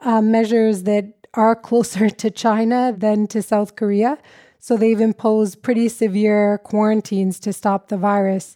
uh, 0.00 0.22
measures 0.22 0.84
that 0.84 1.12
are 1.34 1.54
closer 1.68 2.08
to 2.08 2.30
China 2.30 2.94
than 2.96 3.26
to 3.26 3.42
South 3.42 3.76
Korea. 3.76 4.16
So 4.58 4.78
they've 4.78 5.00
imposed 5.00 5.62
pretty 5.62 5.90
severe 5.90 6.56
quarantines 6.64 7.38
to 7.40 7.52
stop 7.52 7.88
the 7.88 7.98
virus. 7.98 8.54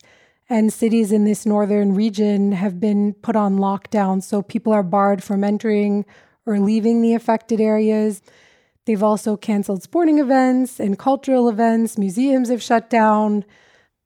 And 0.48 0.72
cities 0.72 1.12
in 1.12 1.26
this 1.26 1.44
northern 1.44 1.94
region 1.94 2.52
have 2.52 2.80
been 2.80 3.12
put 3.12 3.36
on 3.36 3.58
lockdown. 3.58 4.22
So 4.22 4.40
people 4.40 4.72
are 4.72 4.82
barred 4.82 5.22
from 5.22 5.44
entering 5.44 6.06
or 6.46 6.58
leaving 6.58 7.00
the 7.00 7.14
affected 7.14 7.60
areas. 7.60 8.22
They've 8.86 9.02
also 9.02 9.36
canceled 9.36 9.82
sporting 9.82 10.18
events 10.18 10.78
and 10.78 10.98
cultural 10.98 11.48
events. 11.48 11.96
Museums 11.96 12.50
have 12.50 12.62
shut 12.62 12.90
down. 12.90 13.44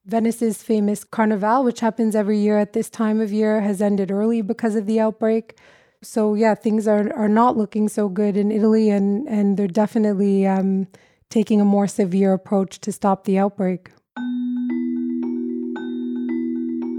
Venice's 0.06 0.62
famous 0.62 1.04
Carnival, 1.04 1.64
which 1.64 1.80
happens 1.80 2.16
every 2.16 2.38
year 2.38 2.58
at 2.58 2.72
this 2.72 2.88
time 2.88 3.20
of 3.20 3.32
year, 3.32 3.60
has 3.60 3.82
ended 3.82 4.10
early 4.10 4.40
because 4.40 4.74
of 4.74 4.86
the 4.86 5.00
outbreak. 5.00 5.58
So 6.02 6.34
yeah, 6.34 6.54
things 6.54 6.86
are 6.86 7.12
are 7.14 7.28
not 7.28 7.56
looking 7.56 7.88
so 7.88 8.08
good 8.08 8.36
in 8.36 8.52
Italy, 8.52 8.88
and 8.88 9.28
and 9.28 9.56
they're 9.56 9.66
definitely 9.66 10.46
um, 10.46 10.86
taking 11.28 11.60
a 11.60 11.64
more 11.64 11.86
severe 11.86 12.32
approach 12.32 12.80
to 12.80 12.92
stop 12.92 13.24
the 13.24 13.38
outbreak. 13.38 13.90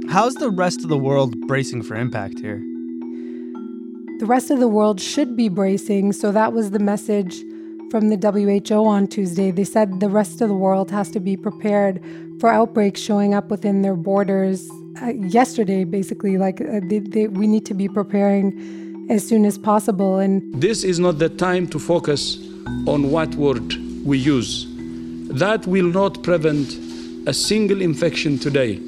How's 0.10 0.34
the 0.36 0.50
rest 0.50 0.84
of 0.84 0.90
the 0.90 0.98
world 0.98 1.40
bracing 1.48 1.84
for 1.84 1.96
impact 1.96 2.40
here? 2.40 2.62
The 4.20 4.26
rest 4.26 4.52
of 4.52 4.60
the 4.60 4.68
world 4.68 5.00
should 5.00 5.38
be 5.38 5.48
bracing, 5.48 6.12
so 6.12 6.34
that 6.34 6.52
was 6.52 6.72
the 6.72 6.80
message 6.80 7.40
from 7.90 8.10
the 8.10 8.18
WHO 8.18 8.86
on 8.86 9.08
Tuesday. 9.08 9.50
They 9.50 9.64
said 9.64 10.02
the 10.02 10.10
rest 10.10 10.42
of 10.42 10.50
the 10.50 10.56
world 10.56 10.92
has 10.92 11.10
to 11.12 11.22
be 11.22 11.38
prepared 11.38 12.04
for 12.42 12.50
outbreaks 12.50 13.00
showing 13.00 13.34
up 13.34 13.48
within 13.50 13.82
their 13.82 13.96
borders. 13.96 14.70
Uh, 15.02 15.14
yesterday, 15.14 15.86
basically, 15.86 16.38
like 16.38 16.60
uh, 16.60 16.82
they, 16.84 17.00
they, 17.00 17.28
we 17.30 17.48
need 17.48 17.66
to 17.68 17.74
be 17.74 17.88
preparing 17.88 19.08
as 19.10 19.26
soon 19.26 19.46
as 19.46 19.58
possible. 19.58 20.20
And 20.20 20.62
this 20.62 20.84
is 20.84 21.00
not 21.00 21.18
the 21.18 21.30
time 21.30 21.66
to 21.68 21.80
focus 21.80 22.40
on 22.88 23.12
what 23.12 23.34
word 23.36 23.74
we 24.04 24.18
use. 24.18 24.68
That 25.30 25.66
will 25.66 25.88
not 25.88 26.24
prevent 26.24 26.74
a 27.26 27.34
single 27.34 27.82
infection 27.82 28.38
today 28.38 28.82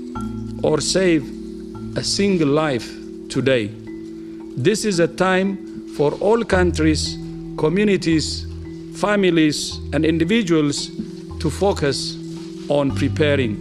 or 0.61 0.81
save 0.81 1.23
a 1.95 2.03
single 2.03 2.50
life 2.50 2.91
today. 3.29 3.71
This 4.58 4.84
is 4.84 5.00
a 5.00 5.08
time 5.08 5.88
for 5.96 6.12
all 6.15 6.43
countries, 6.43 7.17
communities, 7.58 8.46
families, 8.96 9.77
and 9.93 10.03
individuals 10.03 10.89
to 11.39 11.50
focus 11.50 12.17
on 12.70 12.93
preparing. 12.96 13.55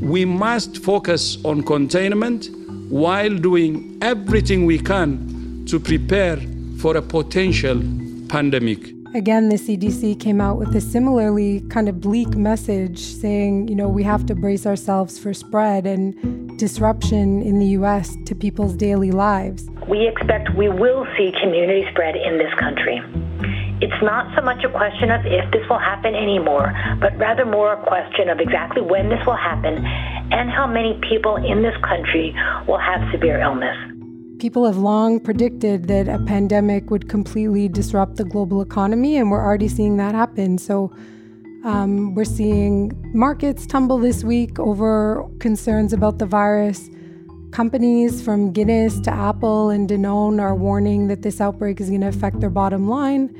We 0.00 0.24
must 0.24 0.78
focus 0.78 1.36
on 1.44 1.62
containment 1.64 2.48
while 2.88 3.36
doing 3.36 3.98
everything 4.00 4.64
we 4.64 4.78
can 4.78 5.64
to 5.66 5.78
prepare 5.78 6.38
for 6.78 6.96
a 6.96 7.02
potential 7.02 7.80
pandemic. 8.28 9.01
Again, 9.14 9.50
the 9.50 9.56
CDC 9.56 10.18
came 10.18 10.40
out 10.40 10.56
with 10.56 10.74
a 10.74 10.80
similarly 10.80 11.60
kind 11.68 11.86
of 11.86 12.00
bleak 12.00 12.34
message 12.34 12.98
saying, 12.98 13.68
you 13.68 13.74
know, 13.74 13.86
we 13.86 14.02
have 14.04 14.24
to 14.24 14.34
brace 14.34 14.64
ourselves 14.64 15.18
for 15.18 15.34
spread 15.34 15.86
and 15.86 16.58
disruption 16.58 17.42
in 17.42 17.58
the 17.58 17.66
US 17.78 18.16
to 18.24 18.34
people's 18.34 18.74
daily 18.74 19.10
lives. 19.10 19.68
We 19.86 20.08
expect 20.08 20.54
we 20.56 20.70
will 20.70 21.06
see 21.18 21.30
community 21.42 21.84
spread 21.90 22.16
in 22.16 22.38
this 22.38 22.54
country. 22.58 23.02
It's 23.82 24.02
not 24.02 24.34
so 24.34 24.42
much 24.42 24.64
a 24.64 24.70
question 24.70 25.10
of 25.10 25.26
if 25.26 25.44
this 25.52 25.68
will 25.68 25.78
happen 25.78 26.14
anymore, 26.14 26.72
but 26.98 27.14
rather 27.18 27.44
more 27.44 27.74
a 27.74 27.84
question 27.84 28.30
of 28.30 28.40
exactly 28.40 28.80
when 28.80 29.10
this 29.10 29.20
will 29.26 29.36
happen 29.36 29.84
and 30.32 30.48
how 30.48 30.66
many 30.66 30.98
people 31.06 31.36
in 31.36 31.60
this 31.60 31.76
country 31.84 32.34
will 32.66 32.78
have 32.78 33.02
severe 33.12 33.40
illness. 33.42 33.76
People 34.42 34.66
have 34.66 34.76
long 34.76 35.20
predicted 35.20 35.86
that 35.86 36.08
a 36.08 36.18
pandemic 36.18 36.90
would 36.90 37.08
completely 37.08 37.68
disrupt 37.68 38.16
the 38.16 38.24
global 38.24 38.60
economy, 38.60 39.16
and 39.16 39.30
we're 39.30 39.40
already 39.40 39.68
seeing 39.68 39.98
that 39.98 40.16
happen. 40.16 40.58
So, 40.58 40.92
um, 41.62 42.16
we're 42.16 42.24
seeing 42.24 42.90
markets 43.14 43.68
tumble 43.68 43.98
this 43.98 44.24
week 44.24 44.58
over 44.58 45.30
concerns 45.38 45.92
about 45.92 46.18
the 46.18 46.26
virus. 46.26 46.90
Companies 47.52 48.20
from 48.20 48.50
Guinness 48.50 48.98
to 49.02 49.12
Apple 49.12 49.70
and 49.70 49.88
Danone 49.88 50.40
are 50.40 50.56
warning 50.56 51.06
that 51.06 51.22
this 51.22 51.40
outbreak 51.40 51.80
is 51.80 51.88
going 51.88 52.00
to 52.00 52.08
affect 52.08 52.40
their 52.40 52.50
bottom 52.50 52.88
line. 52.88 53.30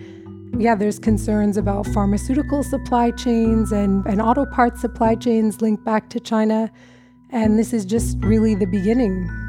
Yeah, 0.57 0.77
there's 0.77 1.01
concerns 1.01 1.57
about 1.57 1.85
pharmaceutical 1.89 2.63
supply 2.63 3.11
chains 3.11 3.73
and, 3.73 4.07
and 4.07 4.23
auto 4.23 4.47
parts 4.47 4.81
supply 4.81 5.17
chains 5.17 5.61
linked 5.61 5.85
back 5.85 6.11
to 6.11 6.21
China. 6.21 6.71
And 7.31 7.59
this 7.59 7.73
is 7.73 7.85
just 7.85 8.19
really 8.21 8.55
the 8.55 8.67
beginning. 8.67 9.42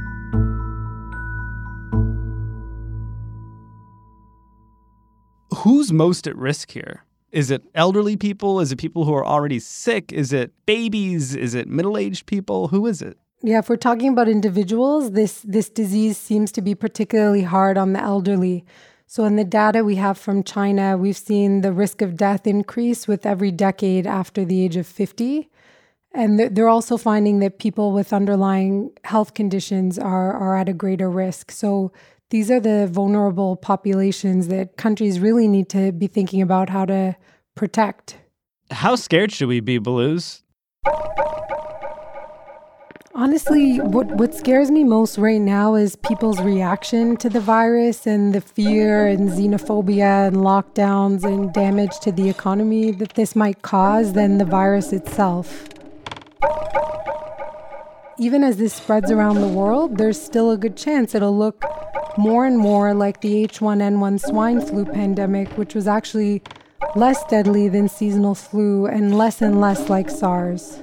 Who's 5.63 5.91
most 5.91 6.27
at 6.27 6.35
risk 6.35 6.71
here? 6.71 7.03
Is 7.31 7.49
it 7.49 7.63
elderly 7.73 8.15
people? 8.15 8.59
Is 8.59 8.71
it 8.71 8.77
people 8.77 9.05
who 9.05 9.13
are 9.13 9.25
already 9.25 9.59
sick? 9.59 10.13
Is 10.13 10.31
it 10.31 10.51
babies? 10.65 11.35
Is 11.35 11.55
it 11.55 11.67
middle-aged 11.67 12.25
people? 12.25 12.67
Who 12.67 12.85
is 12.85 13.01
it? 13.01 13.17
Yeah, 13.41 13.59
if 13.59 13.69
we're 13.69 13.75
talking 13.75 14.09
about 14.09 14.29
individuals, 14.29 15.11
this 15.11 15.41
this 15.41 15.69
disease 15.69 16.17
seems 16.17 16.51
to 16.53 16.61
be 16.61 16.75
particularly 16.75 17.41
hard 17.41 17.77
on 17.77 17.93
the 17.93 17.99
elderly. 17.99 18.63
So 19.07 19.25
in 19.25 19.35
the 19.35 19.43
data 19.43 19.83
we 19.83 19.95
have 19.95 20.17
from 20.17 20.43
China, 20.43 20.97
we've 20.97 21.17
seen 21.17 21.61
the 21.61 21.73
risk 21.73 22.01
of 22.01 22.15
death 22.15 22.47
increase 22.47 23.07
with 23.07 23.25
every 23.25 23.51
decade 23.51 24.07
after 24.07 24.45
the 24.45 24.63
age 24.63 24.77
of 24.77 24.87
50. 24.87 25.49
And 26.13 26.39
they're 26.39 26.69
also 26.69 26.95
finding 26.95 27.39
that 27.39 27.59
people 27.59 27.91
with 27.91 28.13
underlying 28.13 28.91
health 29.03 29.33
conditions 29.33 29.99
are, 29.99 30.31
are 30.33 30.55
at 30.55 30.69
a 30.69 30.73
greater 30.73 31.09
risk. 31.09 31.51
So 31.51 31.91
these 32.33 32.49
are 32.49 32.59
the 32.59 32.87
vulnerable 32.87 33.55
populations 33.55 34.47
that 34.47 34.75
countries 34.75 35.19
really 35.19 35.47
need 35.47 35.69
to 35.69 35.91
be 35.91 36.07
thinking 36.07 36.41
about 36.41 36.67
how 36.67 36.83
to 36.83 37.15
protect. 37.53 38.17
How 38.71 38.95
scared 38.95 39.31
should 39.31 39.49
we 39.49 39.59
be, 39.59 39.79
Belluz? 39.79 40.41
Honestly, 43.13 43.77
what, 43.77 44.07
what 44.15 44.33
scares 44.33 44.71
me 44.71 44.83
most 44.83 45.19
right 45.19 45.39
now 45.39 45.75
is 45.75 45.95
people's 45.95 46.41
reaction 46.41 47.17
to 47.17 47.29
the 47.29 47.39
virus 47.39 48.07
and 48.07 48.33
the 48.33 48.41
fear 48.41 49.05
and 49.05 49.29
xenophobia 49.29 50.27
and 50.27 50.37
lockdowns 50.37 51.23
and 51.23 51.53
damage 51.53 51.99
to 51.99 52.11
the 52.11 52.27
economy 52.27 52.89
that 52.89 53.13
this 53.13 53.35
might 53.35 53.61
cause 53.61 54.13
than 54.13 54.39
the 54.39 54.45
virus 54.45 54.91
itself. 54.91 55.69
Even 58.17 58.43
as 58.43 58.57
this 58.57 58.73
spreads 58.73 59.11
around 59.11 59.39
the 59.39 59.47
world, 59.47 59.99
there's 59.99 60.19
still 60.19 60.49
a 60.49 60.57
good 60.57 60.75
chance 60.75 61.13
it'll 61.13 61.37
look 61.37 61.63
more 62.17 62.45
and 62.45 62.57
more 62.57 62.93
like 62.93 63.21
the 63.21 63.47
H1N1 63.47 64.19
swine 64.19 64.61
flu 64.61 64.85
pandemic, 64.85 65.49
which 65.57 65.73
was 65.75 65.87
actually 65.87 66.41
less 66.95 67.23
deadly 67.25 67.69
than 67.69 67.87
seasonal 67.87 68.35
flu 68.35 68.85
and 68.85 69.17
less 69.17 69.41
and 69.41 69.59
less 69.59 69.89
like 69.89 70.09
SARS. 70.09 70.79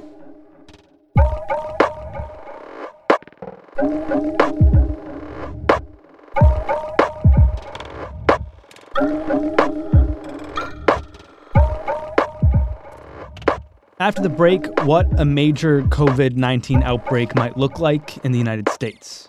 After 14.01 14.23
the 14.23 14.31
break, 14.31 14.67
what 14.85 15.07
a 15.21 15.27
major 15.27 15.83
COVID 15.83 16.35
19 16.35 16.83
outbreak 16.83 17.35
might 17.37 17.59
look 17.59 17.79
like 17.79 18.17
in 18.25 18.33
the 18.33 18.39
United 18.39 18.71
States. 18.71 19.29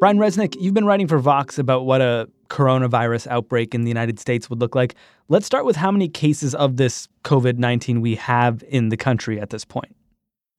Brian 0.00 0.16
Resnick, 0.16 0.56
you've 0.58 0.72
been 0.72 0.86
writing 0.86 1.06
for 1.06 1.18
Vox 1.18 1.58
about 1.58 1.84
what 1.84 2.00
a 2.00 2.26
coronavirus 2.48 3.26
outbreak 3.26 3.74
in 3.74 3.82
the 3.82 3.88
United 3.90 4.18
States 4.18 4.48
would 4.48 4.58
look 4.58 4.74
like. 4.74 4.94
Let's 5.28 5.44
start 5.44 5.66
with 5.66 5.76
how 5.76 5.90
many 5.90 6.08
cases 6.08 6.54
of 6.54 6.78
this 6.78 7.06
COVID 7.24 7.58
19 7.58 8.00
we 8.00 8.14
have 8.14 8.64
in 8.68 8.88
the 8.88 8.96
country 8.96 9.38
at 9.38 9.50
this 9.50 9.66
point. 9.66 9.94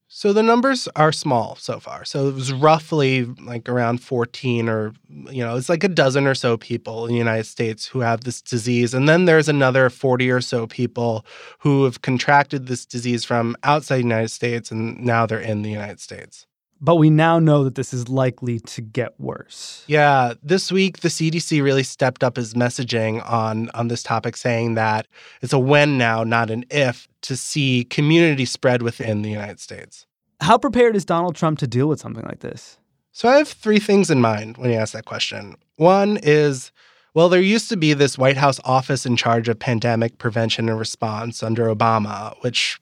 So 0.07 0.31
the 0.31 0.43
numbers 0.43 0.87
are 0.95 1.11
small 1.11 1.55
so 1.55 1.79
far. 1.79 2.05
So 2.05 2.27
it 2.27 2.35
was 2.35 2.53
roughly 2.53 3.23
like 3.23 3.67
around 3.67 4.03
14 4.03 4.69
or, 4.69 4.93
you 5.09 5.43
know, 5.43 5.55
it's 5.55 5.69
like 5.69 5.83
a 5.83 5.89
dozen 5.89 6.27
or 6.27 6.35
so 6.35 6.55
people 6.55 7.05
in 7.07 7.13
the 7.13 7.17
United 7.17 7.45
States 7.45 7.87
who 7.87 8.01
have 8.01 8.25
this 8.25 8.43
disease. 8.43 8.93
And 8.93 9.09
then 9.09 9.25
there's 9.25 9.49
another 9.49 9.89
40 9.89 10.29
or 10.29 10.41
so 10.41 10.67
people 10.67 11.25
who 11.59 11.85
have 11.85 12.03
contracted 12.03 12.67
this 12.67 12.85
disease 12.85 13.23
from 13.23 13.55
outside 13.63 13.97
the 13.97 14.03
United 14.03 14.29
States 14.29 14.69
and 14.69 15.03
now 15.03 15.25
they're 15.25 15.39
in 15.39 15.63
the 15.63 15.71
United 15.71 15.99
States. 15.99 16.45
But 16.83 16.95
we 16.95 17.11
now 17.11 17.37
know 17.37 17.63
that 17.63 17.75
this 17.75 17.93
is 17.93 18.09
likely 18.09 18.59
to 18.59 18.81
get 18.81 19.13
worse. 19.19 19.83
Yeah, 19.85 20.33
this 20.41 20.71
week 20.71 21.01
the 21.01 21.09
CDC 21.09 21.61
really 21.61 21.83
stepped 21.83 22.23
up 22.23 22.37
his 22.37 22.55
messaging 22.55 23.23
on 23.29 23.69
on 23.75 23.87
this 23.87 24.01
topic 24.01 24.35
saying 24.35 24.73
that 24.73 25.07
it's 25.41 25.53
a 25.53 25.59
when 25.59 25.99
now, 25.99 26.23
not 26.23 26.49
an 26.49 26.65
if, 26.71 27.07
to 27.21 27.37
see 27.37 27.83
community 27.85 28.45
spread 28.45 28.81
within 28.81 29.21
the 29.21 29.29
United 29.29 29.59
States. 29.59 30.07
How 30.41 30.57
prepared 30.57 30.95
is 30.95 31.05
Donald 31.05 31.35
Trump 31.35 31.59
to 31.59 31.67
deal 31.67 31.87
with 31.87 31.99
something 31.99 32.25
like 32.25 32.39
this? 32.39 32.79
So 33.11 33.29
I 33.29 33.37
have 33.37 33.49
three 33.49 33.79
things 33.79 34.09
in 34.09 34.19
mind 34.19 34.57
when 34.57 34.71
you 34.71 34.77
ask 34.77 34.93
that 34.93 35.05
question. 35.05 35.55
One 35.75 36.17
is 36.23 36.71
well, 37.13 37.27
there 37.27 37.41
used 37.41 37.67
to 37.69 37.77
be 37.77 37.93
this 37.93 38.17
White 38.17 38.37
House 38.37 38.59
office 38.63 39.05
in 39.05 39.17
charge 39.17 39.49
of 39.49 39.59
pandemic 39.59 40.17
prevention 40.17 40.69
and 40.69 40.79
response 40.79 41.43
under 41.43 41.67
Obama, 41.67 42.35
which 42.41 42.79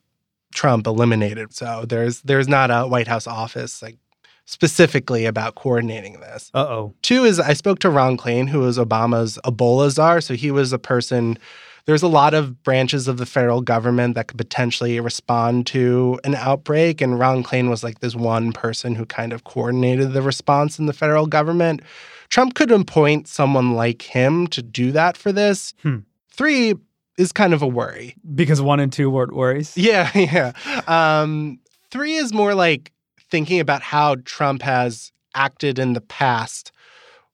Trump 0.53 0.87
eliminated. 0.87 1.53
So 1.53 1.85
there's 1.87 2.21
there's 2.21 2.47
not 2.47 2.71
a 2.71 2.87
White 2.87 3.07
House 3.07 3.27
office 3.27 3.81
like 3.81 3.97
specifically 4.45 5.25
about 5.25 5.55
coordinating 5.55 6.19
this. 6.19 6.49
Uh 6.53 6.65
oh. 6.65 6.93
Two 7.03 7.23
is 7.23 7.39
I 7.39 7.53
spoke 7.53 7.79
to 7.79 7.89
Ron 7.89 8.17
Klain, 8.17 8.49
who 8.49 8.59
was 8.59 8.77
Obama's 8.77 9.37
Ebola 9.45 9.89
czar. 9.91 10.21
So 10.21 10.33
he 10.33 10.49
was 10.49 10.73
a 10.73 10.79
person. 10.79 11.37
There's 11.85 12.03
a 12.03 12.07
lot 12.07 12.33
of 12.33 12.63
branches 12.63 13.07
of 13.07 13.17
the 13.17 13.25
federal 13.25 13.61
government 13.61 14.15
that 14.15 14.27
could 14.27 14.37
potentially 14.37 14.99
respond 14.99 15.65
to 15.67 16.19
an 16.23 16.35
outbreak. 16.35 16.99
And 16.99 17.19
Ron 17.19 17.43
Klain 17.43 17.69
was 17.69 17.83
like 17.83 17.99
this 17.99 18.15
one 18.15 18.51
person 18.51 18.95
who 18.95 19.05
kind 19.05 19.33
of 19.33 19.43
coordinated 19.43 20.13
the 20.13 20.21
response 20.21 20.79
in 20.79 20.87
the 20.87 20.93
federal 20.93 21.25
government. 21.25 21.81
Trump 22.29 22.53
could 22.53 22.71
appoint 22.71 23.27
someone 23.27 23.73
like 23.73 24.01
him 24.03 24.47
to 24.47 24.61
do 24.61 24.91
that 24.91 25.17
for 25.17 25.31
this. 25.31 25.73
Hmm. 25.81 25.97
Three, 26.31 26.75
is 27.19 27.31
kind 27.31 27.53
of 27.53 27.61
a 27.61 27.67
worry. 27.67 28.15
Because 28.33 28.61
one 28.61 28.79
and 28.79 28.91
two 28.91 29.09
weren't 29.09 29.35
worries? 29.35 29.77
Yeah, 29.77 30.09
yeah. 30.15 30.53
Um, 30.87 31.59
three 31.91 32.15
is 32.15 32.33
more 32.33 32.55
like 32.55 32.91
thinking 33.29 33.59
about 33.59 33.83
how 33.83 34.15
Trump 34.25 34.63
has 34.63 35.11
acted 35.35 35.77
in 35.77 35.93
the 35.93 36.01
past 36.01 36.71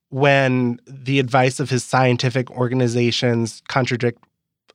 when 0.09 0.79
the 0.87 1.19
advice 1.19 1.59
of 1.59 1.69
his 1.69 1.83
scientific 1.83 2.51
organizations 2.51 3.61
contradict 3.67 4.21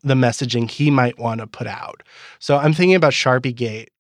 the 0.03 0.15
messaging 0.15 0.71
he 0.71 0.91
might 0.91 1.19
want 1.19 1.41
to 1.41 1.47
put 1.47 1.67
out. 1.67 2.03
So 2.39 2.57
I'm 2.57 2.73
thinking 2.73 2.95
about 2.95 3.13
Sharpie 3.13 3.55
Gate. 3.55 3.91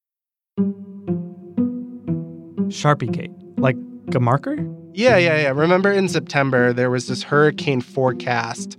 Sharpie 2.68 3.12
Gate? 3.12 3.32
Like 3.58 3.76
a 4.14 4.20
marker? 4.20 4.56
Yeah, 5.00 5.16
yeah, 5.16 5.40
yeah. 5.40 5.48
Remember 5.48 5.90
in 5.90 6.10
September, 6.10 6.74
there 6.74 6.90
was 6.90 7.06
this 7.06 7.22
hurricane 7.22 7.80
forecast 7.80 8.76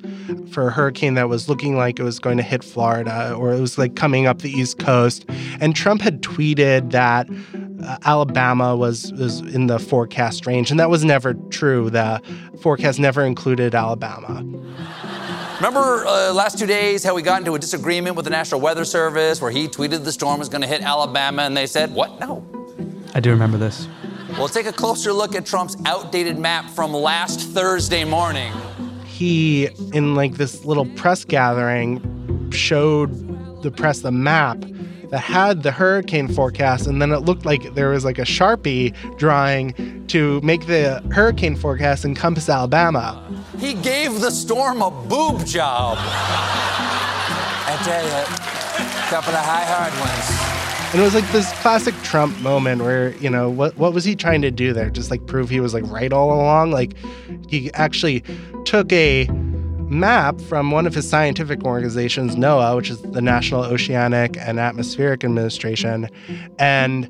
for 0.51 0.67
a 0.67 0.71
hurricane 0.71 1.15
that 1.15 1.29
was 1.29 1.49
looking 1.49 1.75
like 1.75 1.97
it 1.99 2.03
was 2.03 2.19
going 2.19 2.37
to 2.37 2.43
hit 2.43 2.63
Florida 2.63 3.33
or 3.33 3.51
it 3.53 3.59
was 3.59 3.79
like 3.79 3.95
coming 3.95 4.27
up 4.27 4.43
the 4.43 4.51
East 4.51 4.77
Coast. 4.77 5.25
And 5.59 5.75
Trump 5.75 5.99
had 6.03 6.21
tweeted 6.21 6.91
that 6.91 7.27
uh, 7.83 7.97
Alabama 8.05 8.75
was, 8.75 9.11
was 9.13 9.39
in 9.39 9.65
the 9.65 9.79
forecast 9.79 10.45
range. 10.45 10.69
And 10.69 10.79
that 10.79 10.91
was 10.91 11.03
never 11.03 11.33
true. 11.49 11.89
The 11.89 12.21
forecast 12.61 12.99
never 12.99 13.25
included 13.25 13.73
Alabama. 13.73 14.43
Remember 15.55 16.05
uh, 16.05 16.33
last 16.33 16.59
two 16.59 16.67
days 16.67 17.03
how 17.03 17.15
we 17.15 17.23
got 17.23 17.39
into 17.39 17.55
a 17.55 17.59
disagreement 17.59 18.15
with 18.15 18.25
the 18.25 18.31
National 18.31 18.61
Weather 18.61 18.85
Service 18.85 19.41
where 19.41 19.49
he 19.49 19.67
tweeted 19.67 20.03
the 20.03 20.11
storm 20.11 20.37
was 20.37 20.49
going 20.49 20.61
to 20.61 20.67
hit 20.67 20.83
Alabama 20.83 21.41
and 21.41 21.57
they 21.57 21.65
said, 21.65 21.91
what? 21.91 22.19
No. 22.19 22.45
I 23.15 23.19
do 23.19 23.31
remember 23.31 23.57
this. 23.57 23.87
Well, 24.37 24.47
take 24.47 24.65
a 24.65 24.71
closer 24.73 25.11
look 25.11 25.35
at 25.35 25.45
Trump's 25.45 25.75
outdated 25.85 26.39
map 26.39 26.69
from 26.69 26.93
last 26.93 27.41
Thursday 27.49 28.03
morning. 28.05 28.53
He, 29.05 29.69
in 29.93 30.15
like 30.15 30.35
this 30.35 30.63
little 30.63 30.85
press 30.95 31.25
gathering, 31.25 32.49
showed 32.51 33.61
the 33.61 33.71
press 33.71 33.99
the 33.99 34.11
map 34.11 34.63
that 35.09 35.19
had 35.19 35.63
the 35.63 35.71
hurricane 35.71 36.29
forecast, 36.29 36.87
and 36.87 37.01
then 37.01 37.11
it 37.11 37.19
looked 37.19 37.45
like 37.45 37.73
there 37.75 37.89
was 37.89 38.05
like 38.05 38.17
a 38.17 38.23
sharpie 38.23 38.95
drawing 39.17 40.07
to 40.07 40.39
make 40.41 40.65
the 40.65 41.03
hurricane 41.11 41.55
forecast 41.55 42.05
encompass 42.05 42.47
Alabama. 42.47 43.21
He 43.59 43.73
gave 43.73 44.21
the 44.21 44.31
storm 44.31 44.81
a 44.81 44.89
boob 44.89 45.45
job. 45.45 45.97
I 47.63 47.77
tell 47.83 48.03
you, 48.03 48.11
a 48.11 49.09
couple 49.09 49.33
of 49.33 49.43
high 49.45 49.65
hard 49.65 49.93
ones. 49.99 50.50
And 50.91 50.99
it 50.99 51.03
was 51.05 51.15
like 51.15 51.31
this 51.31 51.49
classic 51.61 51.95
Trump 52.03 52.37
moment 52.41 52.81
where, 52.81 53.15
you 53.15 53.29
know, 53.29 53.49
what 53.49 53.77
what 53.77 53.93
was 53.93 54.03
he 54.03 54.13
trying 54.13 54.41
to 54.41 54.51
do 54.51 54.73
there? 54.73 54.89
Just 54.89 55.09
like 55.09 55.25
prove 55.25 55.49
he 55.49 55.61
was 55.61 55.73
like 55.73 55.89
right 55.89 56.11
all 56.11 56.33
along? 56.33 56.71
Like 56.71 56.95
he 57.47 57.71
actually 57.75 58.25
took 58.65 58.91
a 58.91 59.29
map 59.87 60.41
from 60.41 60.69
one 60.69 60.85
of 60.85 60.93
his 60.93 61.07
scientific 61.07 61.63
organizations, 61.63 62.35
NOAA, 62.35 62.75
which 62.75 62.89
is 62.89 63.01
the 63.03 63.21
National 63.21 63.63
Oceanic 63.63 64.35
and 64.37 64.59
Atmospheric 64.59 65.23
Administration, 65.23 66.09
and 66.59 67.09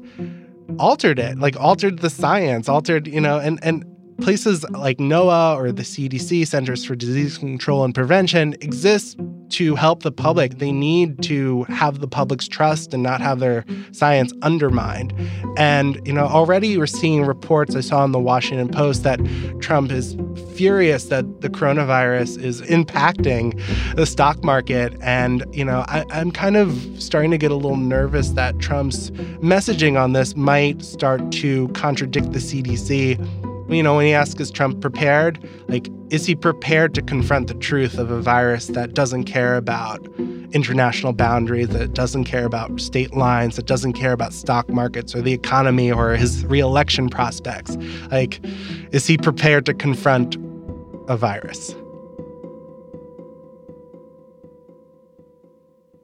altered 0.77 1.17
it, 1.17 1.39
like 1.39 1.59
altered 1.59 1.99
the 1.99 2.09
science, 2.11 2.69
altered, 2.69 3.07
you 3.07 3.19
know, 3.19 3.39
and 3.39 3.57
and 3.63 3.83
places 4.21 4.63
like 4.69 4.97
NOAA 4.97 5.57
or 5.57 5.71
the 5.71 5.84
CDC, 5.84 6.47
Centers 6.47 6.86
for 6.86 6.95
Disease 6.95 7.38
Control 7.38 7.84
and 7.84 7.93
Prevention, 7.93 8.53
exist 8.62 9.19
to 9.49 9.75
help 9.75 10.03
the 10.03 10.12
public. 10.12 10.60
They 10.60 10.71
need 10.71 11.21
to 11.23 11.63
have 11.63 11.99
the 11.99 12.07
public's 12.07 12.47
trust 12.47 12.93
and 12.93 13.03
not 13.03 13.19
have 13.19 13.39
their 13.39 13.65
science 13.91 14.31
undermined. 14.41 15.13
And, 15.57 15.99
you 16.07 16.13
know, 16.13 16.25
already 16.25 16.77
we're 16.77 16.88
seeing 16.88 17.25
reports 17.25 17.75
I 17.75 17.81
saw 17.81 18.05
in 18.05 18.13
the 18.13 18.19
Washington 18.19 18.69
Post 18.69 19.03
that 19.03 19.19
Trump 19.60 19.91
is 19.91 20.15
furious 20.55 21.05
that 21.05 21.41
the 21.41 21.49
coronavirus 21.49 22.41
is 22.41 22.62
impacting 22.62 23.60
the 23.95 24.05
stock 24.05 24.43
market. 24.43 24.95
And, 25.01 25.43
you 25.51 25.65
know, 25.65 25.84
I, 25.88 26.05
I'm 26.12 26.31
kind 26.31 26.55
of 26.55 27.01
starting 27.01 27.31
to 27.31 27.38
get 27.38 27.51
a 27.51 27.55
little 27.55 27.77
nervous 27.77 28.29
that 28.31 28.60
Trump's 28.60 29.10
messaging 29.41 29.99
on 29.99 30.13
this 30.13 30.36
might 30.36 30.81
start 30.81 31.31
to 31.34 31.67
contradict 31.69 32.31
the 32.31 32.39
CDC 32.39 33.19
you 33.71 33.84
know, 33.84 33.95
when 33.95 34.05
he 34.05 34.13
asks, 34.13 34.39
is 34.39 34.51
Trump 34.51 34.81
prepared? 34.81 35.39
Like, 35.67 35.89
is 36.10 36.25
he 36.25 36.36
prepared 36.36 36.93
to 36.95 37.01
confront 37.01 37.47
the 37.47 37.53
truth 37.53 37.97
of 37.97 38.12
a 38.12 38.21
virus 38.21 38.67
that 38.67 38.93
doesn't 38.93 39.23
care 39.23 39.55
about 39.55 40.05
international 40.53 41.13
boundaries, 41.13 41.69
that 41.69 41.93
doesn't 41.93 42.25
care 42.25 42.45
about 42.45 42.79
state 42.79 43.13
lines, 43.13 43.55
that 43.55 43.65
doesn't 43.65 43.93
care 43.93 44.12
about 44.12 44.34
stock 44.34 44.67
markets 44.69 45.15
or 45.15 45.21
the 45.21 45.34
economy 45.34 45.91
or 45.91 46.15
his 46.15 46.45
reelection 46.45 47.10
prospects? 47.10 47.77
Like, 48.12 48.43
is 48.91 49.07
he 49.07 49.17
prepared 49.17 49.65
to 49.67 49.73
confront 49.73 50.36
a 51.07 51.15
virus? 51.15 51.73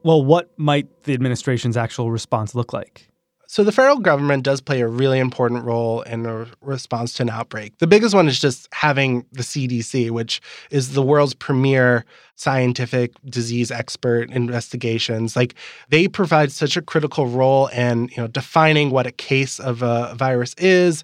Well, 0.02 0.24
what 0.24 0.50
might 0.56 1.02
the 1.02 1.12
administration's 1.12 1.76
actual 1.76 2.10
response 2.10 2.54
look 2.54 2.72
like? 2.72 3.10
So 3.50 3.64
the 3.64 3.72
federal 3.72 3.96
government 3.96 4.42
does 4.42 4.60
play 4.60 4.82
a 4.82 4.86
really 4.86 5.18
important 5.18 5.64
role 5.64 6.02
in 6.02 6.26
a 6.26 6.46
response 6.60 7.14
to 7.14 7.22
an 7.22 7.30
outbreak. 7.30 7.78
The 7.78 7.86
biggest 7.86 8.14
one 8.14 8.28
is 8.28 8.38
just 8.38 8.68
having 8.74 9.24
the 9.32 9.42
CDC, 9.42 10.10
which 10.10 10.42
is 10.70 10.92
the 10.92 11.00
world's 11.00 11.32
premier 11.32 12.04
scientific 12.34 13.14
disease 13.24 13.70
expert 13.70 14.30
investigations. 14.30 15.34
Like 15.34 15.54
they 15.88 16.08
provide 16.08 16.52
such 16.52 16.76
a 16.76 16.82
critical 16.82 17.26
role 17.26 17.68
in, 17.68 18.08
you 18.08 18.18
know, 18.18 18.26
defining 18.26 18.90
what 18.90 19.06
a 19.06 19.12
case 19.12 19.58
of 19.58 19.80
a 19.80 20.14
virus 20.14 20.52
is, 20.58 21.02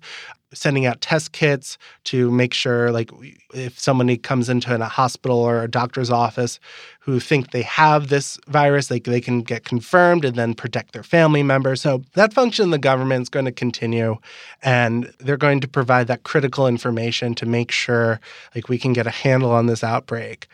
sending 0.54 0.86
out 0.86 1.00
test 1.00 1.32
kits 1.32 1.76
to 2.04 2.30
make 2.30 2.54
sure 2.54 2.90
like 2.90 3.10
if 3.52 3.78
somebody 3.78 4.16
comes 4.16 4.48
into 4.48 4.74
a 4.74 4.84
hospital 4.84 5.38
or 5.38 5.62
a 5.62 5.70
doctor's 5.70 6.10
office 6.10 6.58
who 7.00 7.20
think 7.20 7.50
they 7.50 7.62
have 7.62 8.08
this 8.08 8.38
virus 8.48 8.90
like 8.90 9.04
they 9.04 9.20
can 9.20 9.42
get 9.42 9.64
confirmed 9.64 10.24
and 10.24 10.36
then 10.36 10.54
protect 10.54 10.92
their 10.92 11.02
family 11.02 11.42
members. 11.42 11.80
So 11.82 12.02
that 12.14 12.32
function 12.32 12.70
the 12.70 12.78
government 12.78 13.22
is 13.22 13.28
going 13.28 13.44
to 13.44 13.52
continue 13.52 14.16
and 14.62 15.12
they're 15.18 15.36
going 15.36 15.60
to 15.60 15.68
provide 15.68 16.06
that 16.06 16.22
critical 16.22 16.66
information 16.66 17.34
to 17.36 17.46
make 17.46 17.70
sure 17.70 18.20
like 18.54 18.68
we 18.68 18.78
can 18.78 18.92
get 18.92 19.06
a 19.06 19.10
handle 19.10 19.50
on 19.50 19.66
this 19.66 19.84
outbreak. 19.84 20.48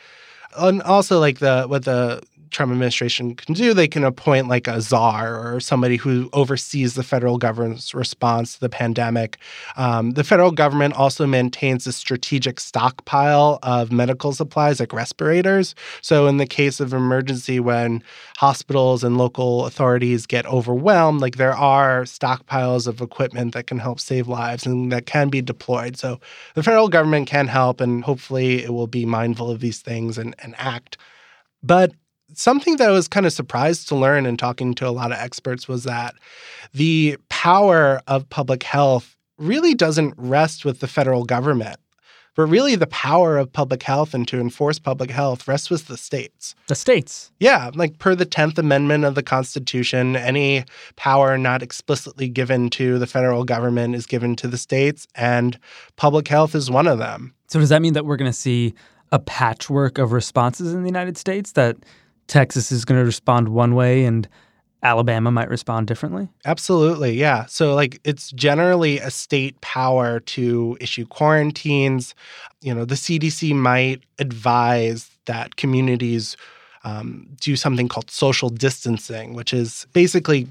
And 0.57 0.83
also 0.83 1.21
like 1.21 1.39
the 1.39 1.65
what 1.69 1.85
the 1.85 2.23
Trump 2.51 2.73
administration 2.73 3.35
can 3.35 3.55
do, 3.55 3.73
they 3.73 3.89
can 3.89 4.05
appoint 4.05 4.49
like 4.49 4.67
a 4.67 4.81
czar 4.81 5.37
or 5.37 5.61
somebody 5.61 5.97
who 5.97 6.29
oversees 6.33 6.95
the 6.95 7.03
federal 7.03 7.39
government's 7.39 7.95
response 7.95 8.55
to 8.55 8.61
the 8.61 8.69
pandemic. 8.69 9.39
Um, 9.77 10.13
the 10.13 10.25
federal 10.25 10.51
government 10.51 10.95
also 10.95 11.27
maintains 11.27 11.87
a 11.87 11.93
strategic 11.93 12.61
stockpile 12.61 13.59
of 13.63 13.93
medical 13.93 14.33
supplies 14.33 14.81
like 14.81 14.93
respirators. 14.93 15.75
So, 16.03 16.27
in 16.27 16.39
the 16.39 16.47
case 16.47 16.81
of 16.81 16.93
emergency, 16.93 17.61
when 17.61 18.03
hospitals 18.37 19.05
and 19.05 19.17
local 19.17 19.67
authorities 19.67 20.27
get 20.27 20.47
overwhelmed, 20.47 21.21
like 21.21 21.37
there 21.37 21.57
are 21.57 22.03
stockpiles 22.03 22.87
of 22.87 23.01
equipment 23.01 23.55
that 23.55 23.67
can 23.67 23.79
help 23.79 24.01
save 24.01 24.29
lives 24.29 24.67
and 24.67 24.91
that 24.93 25.07
can 25.07 25.29
be 25.29 25.41
deployed. 25.41 25.97
So, 25.97 26.21
the 26.55 26.63
federal 26.63 26.89
government 26.89 27.29
can 27.29 27.47
help, 27.47 27.81
and 27.81 28.03
hopefully, 28.03 28.65
it 28.65 28.73
will 28.73 28.87
be 28.87 29.07
mindful 29.07 29.51
of 29.51 29.61
these 29.61 29.81
things 29.81 30.19
and, 30.19 30.35
and 30.41 30.55
act. 30.59 30.97
But 31.63 31.93
something 32.35 32.77
that 32.77 32.89
I 32.89 32.93
was 32.93 33.09
kind 33.09 33.27
of 33.27 33.33
surprised 33.33 33.89
to 33.89 33.97
learn 33.97 34.27
in 34.27 34.37
talking 34.37 34.75
to 34.75 34.89
a 34.89 34.91
lot 34.91 35.13
of 35.13 35.19
experts 35.19 35.69
was 35.69 35.85
that 35.85 36.15
the 36.73 37.17
power 37.29 38.01
of 38.07 38.29
public 38.31 38.63
health 38.63 39.17
really 39.39 39.75
doesn't 39.75 40.15
rest 40.17 40.65
with 40.65 40.81
the 40.81 40.87
federal 40.87 41.25
government. 41.25 41.77
But 42.37 42.47
really, 42.47 42.77
the 42.77 42.87
power 42.87 43.39
of 43.39 43.53
public 43.53 43.83
health 43.83 44.15
and 44.15 44.27
to 44.29 44.41
enforce 44.41 44.79
public 44.79 45.11
health 45.11 45.49
rests 45.49 45.69
with 45.69 45.89
the 45.89 45.97
states. 45.97 46.55
The 46.69 46.75
states? 46.75 47.33
Yeah. 47.41 47.71
Like 47.75 47.99
per 47.99 48.15
the 48.15 48.25
10th 48.25 48.57
Amendment 48.57 49.05
of 49.05 49.15
the 49.15 49.23
Constitution, 49.23 50.17
any 50.17 50.65
power 50.97 51.37
not 51.37 51.63
explicitly 51.63 52.29
given 52.29 52.71
to 52.71 52.99
the 52.99 53.07
federal 53.07 53.45
government 53.45 53.95
is 53.97 54.07
given 54.07 54.37
to 54.37 54.49
the 54.49 54.59
states, 54.59 55.09
and 55.15 55.59
public 55.97 56.29
health 56.29 56.55
is 56.55 56.71
one 56.71 56.87
of 56.87 56.99
them. 56.99 57.35
So, 57.49 57.59
does 57.59 57.71
that 57.71 57.83
mean 57.83 57.95
that 57.95 58.07
we're 58.07 58.17
going 58.17 58.31
to 58.31 58.39
see 58.39 58.75
a 59.13 59.19
patchwork 59.19 59.99
of 59.99 60.13
responses 60.13 60.73
in 60.73 60.83
the 60.83 60.89
United 60.89 61.19
States 61.19 61.53
that 61.53 61.77
Texas 62.31 62.73
is 62.73 62.85
going 62.85 62.99
to 62.99 63.05
respond 63.05 63.49
one 63.49 63.75
way 63.75 64.05
and 64.05 64.29
Alabama 64.83 65.31
might 65.31 65.51
respond 65.51 65.87
differently? 65.87 66.29
Absolutely. 66.47 67.13
Yeah. 67.13 67.45
So, 67.47 67.75
like, 67.75 68.01
it's 68.05 68.31
generally 68.31 68.99
a 68.99 69.11
state 69.11 69.61
power 69.61 70.21
to 70.21 70.79
issue 70.81 71.05
quarantines. 71.07 72.15
You 72.63 72.75
know, 72.75 72.87
the 72.87 72.95
CDC 72.95 73.55
might 73.55 74.05
advise 74.19 75.11
that 75.27 75.57
communities 75.57 76.37
um, 76.85 77.29
do 77.41 77.57
something 77.57 77.89
called 77.89 78.11
social 78.11 78.49
distancing, 78.49 79.35
which 79.35 79.53
is 79.53 79.87
basically 79.93 80.49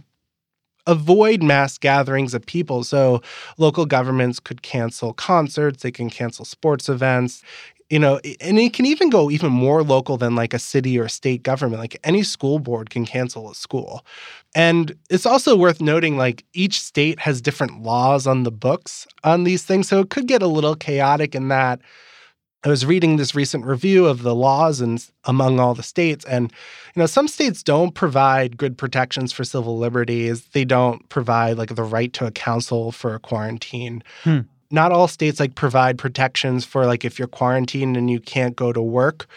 avoid 0.86 1.42
mass 1.42 1.78
gatherings 1.78 2.34
of 2.34 2.46
people. 2.46 2.84
So 2.84 3.22
local 3.58 3.86
governments 3.86 4.40
could 4.40 4.62
cancel 4.62 5.14
concerts, 5.14 5.82
they 5.82 5.92
can 5.92 6.10
cancel 6.10 6.46
sports 6.46 6.88
events 6.88 7.44
you 7.90 7.98
know, 7.98 8.20
and 8.40 8.60
it 8.60 8.74
can 8.74 8.86
even 8.86 9.10
go 9.10 9.32
even 9.32 9.52
more 9.52 9.82
local 9.84 10.18
than 10.18 10.36
like 10.36 10.54
a 10.54 10.60
city 10.60 11.00
or 11.00 11.08
state 11.08 11.42
government. 11.42 11.82
Like 11.82 12.00
any 12.04 12.22
school 12.22 12.60
board 12.60 12.92
can 12.92 13.06
cancel 13.06 13.50
a 13.50 13.56
school. 13.56 14.06
And 14.54 14.96
it's 15.10 15.26
also 15.26 15.56
worth 15.56 15.82
noting 15.82 16.16
like 16.16 16.46
each 16.54 16.82
state 16.82 17.20
has 17.20 17.42
different 17.42 17.82
laws 17.82 18.28
on 18.28 18.44
the 18.44 18.52
books 18.52 19.08
on 19.24 19.44
these 19.44 19.64
things. 19.64 19.88
So 19.88 20.00
it 20.00 20.12
could 20.12 20.28
get 20.28 20.44
a 20.44 20.48
little 20.48 20.76
chaotic 20.76 21.34
in 21.34 21.48
that. 21.48 21.80
I 22.64 22.70
was 22.70 22.86
reading 22.86 23.16
this 23.16 23.34
recent 23.34 23.66
review 23.66 24.06
of 24.06 24.22
the 24.22 24.36
laws 24.36 24.82
and 24.82 25.04
among 25.24 25.62
all 25.62 25.74
the 25.74 25.82
states 25.82 26.26
and 26.26 26.52
you 26.94 27.00
know 27.00 27.06
some 27.06 27.30
states 27.30 27.64
don't 27.64 27.96
provide 27.96 28.58
good 28.58 28.78
protections 28.78 29.32
for 29.32 29.46
civil 29.46 29.78
liberties. 29.78 30.46
They 30.48 30.66
don't 30.66 31.08
provide 31.08 31.58
like 31.58 31.74
the 31.74 31.84
right 31.84 32.12
to 32.14 32.26
a 32.26 32.32
counsel 32.32 32.92
for 32.92 33.16
a 33.16 33.20
quarantine. 33.20 34.04
Hmm 34.24 34.42
not 34.72 34.92
all 34.92 35.08
states 35.08 35.40
like 35.40 35.56
provide 35.56 35.98
protections 35.98 36.66
for 36.66 36.86
like 36.86 37.04
if 37.04 37.18
you're 37.18 37.28
quarantined 37.28 37.98
and 37.98 38.10
you 38.10 38.20
can't 38.20 38.56
go 38.56 38.72
to 38.72 38.82
work 38.82 39.28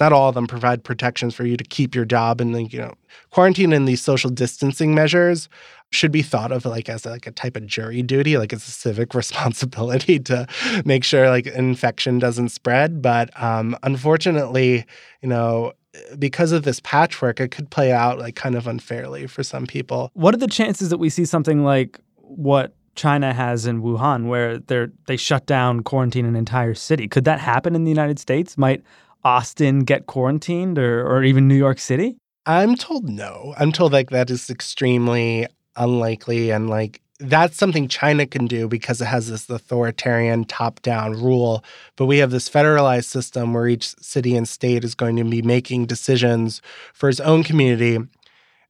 not 0.00 0.12
all 0.12 0.28
of 0.28 0.34
them 0.34 0.46
provide 0.46 0.82
protections 0.82 1.34
for 1.34 1.44
you 1.44 1.56
to 1.56 1.64
keep 1.64 1.94
your 1.94 2.04
job 2.04 2.40
and 2.40 2.52
like 2.52 2.72
you 2.72 2.80
know 2.80 2.94
quarantine 3.30 3.72
and 3.72 3.86
these 3.86 4.02
social 4.02 4.30
distancing 4.30 4.94
measures 4.94 5.48
should 5.90 6.10
be 6.10 6.22
thought 6.22 6.50
of 6.50 6.64
like 6.64 6.88
as 6.88 7.04
like 7.04 7.26
a 7.26 7.30
type 7.30 7.56
of 7.56 7.66
jury 7.66 8.02
duty 8.02 8.36
like 8.38 8.52
it's 8.52 8.66
a 8.66 8.70
civic 8.70 9.14
responsibility 9.22 10.18
to 10.18 10.46
make 10.84 11.04
sure 11.04 11.28
like 11.28 11.46
infection 11.46 12.18
doesn't 12.18 12.48
spread. 12.48 13.02
But 13.02 13.30
um, 13.40 13.76
unfortunately 13.82 14.84
you 15.20 15.28
know 15.28 15.72
because 16.18 16.52
of 16.52 16.62
this 16.62 16.80
patchwork 16.80 17.38
it 17.38 17.50
could 17.50 17.70
play 17.70 17.92
out 17.92 18.18
like 18.18 18.34
kind 18.34 18.54
of 18.54 18.66
unfairly 18.66 19.26
for 19.26 19.42
some 19.42 19.66
people. 19.66 20.10
What 20.14 20.34
are 20.34 20.38
the 20.38 20.46
chances 20.46 20.88
that 20.88 20.98
we 20.98 21.10
see 21.10 21.26
something 21.26 21.64
like 21.64 22.00
what 22.16 22.74
China 22.94 23.32
has 23.32 23.66
in 23.66 23.82
Wuhan, 23.82 24.26
where 24.26 24.58
they 24.58 24.86
they 25.06 25.16
shut 25.16 25.46
down, 25.46 25.82
quarantine 25.82 26.26
an 26.26 26.36
entire 26.36 26.74
city. 26.74 27.08
Could 27.08 27.24
that 27.24 27.40
happen 27.40 27.74
in 27.74 27.84
the 27.84 27.90
United 27.90 28.18
States? 28.18 28.58
Might 28.58 28.82
Austin 29.24 29.80
get 29.80 30.06
quarantined, 30.06 30.78
or 30.78 31.06
or 31.06 31.22
even 31.24 31.48
New 31.48 31.56
York 31.56 31.78
City? 31.78 32.16
I'm 32.46 32.74
told 32.74 33.08
no. 33.08 33.54
I'm 33.58 33.72
told 33.72 33.92
like 33.92 34.10
that 34.10 34.30
is 34.30 34.50
extremely 34.50 35.46
unlikely, 35.76 36.50
and 36.50 36.68
like 36.68 37.00
that's 37.18 37.56
something 37.56 37.88
China 37.88 38.26
can 38.26 38.46
do 38.46 38.66
because 38.68 39.00
it 39.00 39.06
has 39.06 39.28
this 39.28 39.48
authoritarian 39.48 40.44
top 40.44 40.82
down 40.82 41.12
rule. 41.12 41.64
But 41.96 42.06
we 42.06 42.18
have 42.18 42.30
this 42.30 42.48
federalized 42.48 43.04
system 43.04 43.54
where 43.54 43.68
each 43.68 43.94
city 44.00 44.36
and 44.36 44.48
state 44.48 44.84
is 44.84 44.94
going 44.94 45.16
to 45.16 45.24
be 45.24 45.42
making 45.42 45.86
decisions 45.86 46.60
for 46.92 47.08
its 47.08 47.20
own 47.20 47.44
community. 47.44 47.98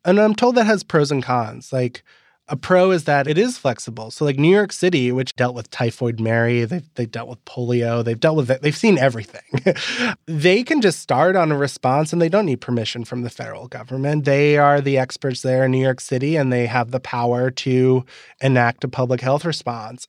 And 0.04 0.20
I'm 0.20 0.34
told 0.34 0.56
that 0.56 0.66
has 0.66 0.82
pros 0.82 1.10
and 1.10 1.22
cons. 1.22 1.72
Like, 1.72 2.02
a 2.48 2.56
pro 2.56 2.90
is 2.90 3.04
that 3.04 3.28
it 3.28 3.38
is 3.38 3.56
flexible. 3.56 4.10
So, 4.10 4.24
like 4.24 4.38
New 4.38 4.50
York 4.50 4.72
City, 4.72 5.12
which 5.12 5.34
dealt 5.36 5.54
with 5.54 5.70
typhoid 5.70 6.20
Mary, 6.20 6.64
they've, 6.64 6.88
they've 6.94 7.10
dealt 7.10 7.28
with 7.28 7.44
polio, 7.44 8.04
they've 8.04 8.18
dealt 8.18 8.36
with 8.36 8.50
it, 8.50 8.62
they've 8.62 8.76
seen 8.76 8.98
everything. 8.98 9.42
they 10.26 10.62
can 10.64 10.80
just 10.80 10.98
start 10.98 11.36
on 11.36 11.52
a 11.52 11.56
response 11.56 12.12
and 12.12 12.20
they 12.20 12.28
don't 12.28 12.46
need 12.46 12.60
permission 12.60 13.04
from 13.04 13.22
the 13.22 13.30
federal 13.30 13.68
government. 13.68 14.24
They 14.24 14.58
are 14.58 14.80
the 14.80 14.98
experts 14.98 15.42
there 15.42 15.64
in 15.64 15.70
New 15.70 15.82
York 15.82 16.00
City 16.00 16.36
and 16.36 16.52
they 16.52 16.66
have 16.66 16.90
the 16.90 17.00
power 17.00 17.50
to 17.50 18.04
enact 18.40 18.84
a 18.84 18.88
public 18.88 19.20
health 19.20 19.44
response. 19.44 20.08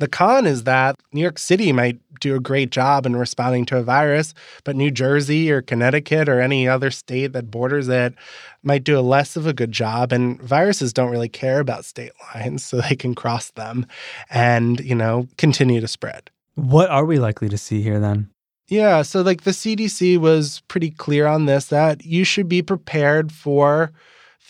The 0.00 0.08
con 0.08 0.46
is 0.46 0.64
that 0.64 0.96
New 1.12 1.20
York 1.20 1.38
City 1.38 1.72
might 1.72 2.00
do 2.20 2.34
a 2.34 2.40
great 2.40 2.70
job 2.70 3.04
in 3.04 3.16
responding 3.16 3.66
to 3.66 3.76
a 3.76 3.82
virus, 3.82 4.32
but 4.64 4.74
New 4.74 4.90
Jersey 4.90 5.50
or 5.50 5.60
Connecticut 5.60 6.26
or 6.26 6.40
any 6.40 6.66
other 6.66 6.90
state 6.90 7.34
that 7.34 7.50
borders 7.50 7.86
it 7.86 8.14
might 8.62 8.82
do 8.82 8.98
a 8.98 9.02
less 9.02 9.36
of 9.36 9.46
a 9.46 9.52
good 9.52 9.72
job. 9.72 10.10
And 10.10 10.40
viruses 10.40 10.94
don't 10.94 11.10
really 11.10 11.28
care 11.28 11.60
about 11.60 11.84
state 11.84 12.12
lines, 12.34 12.64
so 12.66 12.80
they 12.80 12.96
can 12.96 13.14
cross 13.14 13.50
them 13.50 13.86
and, 14.30 14.80
you 14.80 14.94
know, 14.94 15.28
continue 15.36 15.82
to 15.82 15.88
spread. 15.88 16.30
What 16.54 16.88
are 16.88 17.04
we 17.04 17.18
likely 17.18 17.50
to 17.50 17.58
see 17.58 17.82
here 17.82 18.00
then? 18.00 18.30
Yeah, 18.68 19.02
so 19.02 19.20
like 19.20 19.42
the 19.42 19.50
CDC 19.50 20.16
was 20.16 20.62
pretty 20.68 20.92
clear 20.92 21.26
on 21.26 21.44
this 21.44 21.66
that 21.66 22.06
you 22.06 22.24
should 22.24 22.48
be 22.48 22.62
prepared 22.62 23.32
for 23.32 23.92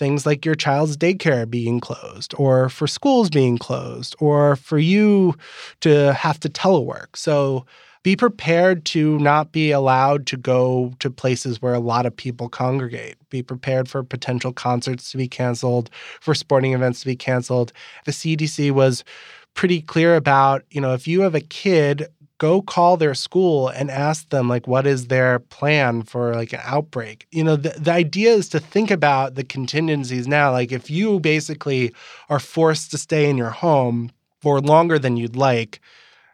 things 0.01 0.25
like 0.25 0.47
your 0.47 0.55
child's 0.55 0.97
daycare 0.97 1.49
being 1.49 1.79
closed 1.79 2.35
or 2.39 2.71
for 2.71 2.87
schools 2.87 3.29
being 3.29 3.59
closed 3.59 4.17
or 4.19 4.57
for 4.57 4.79
you 4.79 5.35
to 5.81 6.13
have 6.15 6.41
to 6.41 6.49
telework. 6.49 7.15
So 7.15 7.67
be 8.03 8.17
prepared 8.17 8.87
to 8.87 9.19
not 9.19 9.53
be 9.53 9.71
allowed 9.71 10.27
to 10.29 10.39
go 10.39 10.95
to 11.01 11.11
places 11.11 11.61
where 11.61 11.75
a 11.75 11.81
lot 11.81 12.07
of 12.07 12.17
people 12.17 12.49
congregate. 12.49 13.17
Be 13.29 13.43
prepared 13.43 13.91
for 13.91 14.03
potential 14.03 14.55
concerts 14.55 15.11
to 15.11 15.19
be 15.19 15.29
canceled, 15.29 15.91
for 16.21 16.35
sporting 16.35 16.73
events 16.73 17.01
to 17.01 17.07
be 17.07 17.15
canceled. 17.15 17.71
The 18.07 18.13
CDC 18.13 18.71
was 18.71 19.05
pretty 19.53 19.83
clear 19.83 20.17
about, 20.17 20.65
you 20.71 20.81
know, 20.81 20.95
if 20.95 21.07
you 21.07 21.21
have 21.21 21.35
a 21.35 21.43
kid 21.43 22.09
go 22.41 22.61
call 22.61 22.97
their 22.97 23.15
school 23.15 23.69
and 23.69 23.91
ask 23.91 24.29
them 24.31 24.49
like 24.49 24.67
what 24.67 24.87
is 24.87 25.07
their 25.07 25.39
plan 25.39 26.03
for 26.03 26.35
like 26.35 26.53
an 26.53 26.61
outbreak? 26.65 27.29
You 27.31 27.45
know 27.45 27.55
the, 27.55 27.71
the 27.79 27.93
idea 27.93 28.33
is 28.33 28.49
to 28.49 28.59
think 28.59 28.91
about 28.91 29.37
the 29.37 29.45
contingencies 29.45 30.27
now 30.27 30.51
like 30.51 30.73
if 30.73 30.91
you 30.91 31.21
basically 31.21 31.95
are 32.29 32.41
forced 32.41 32.91
to 32.91 32.99
stay 32.99 33.31
in 33.31 33.37
your 33.37 33.51
home 33.51 34.11
for 34.41 34.61
longer 34.61 34.99
than 34.99 35.17
you'd 35.17 35.37
like 35.37 35.81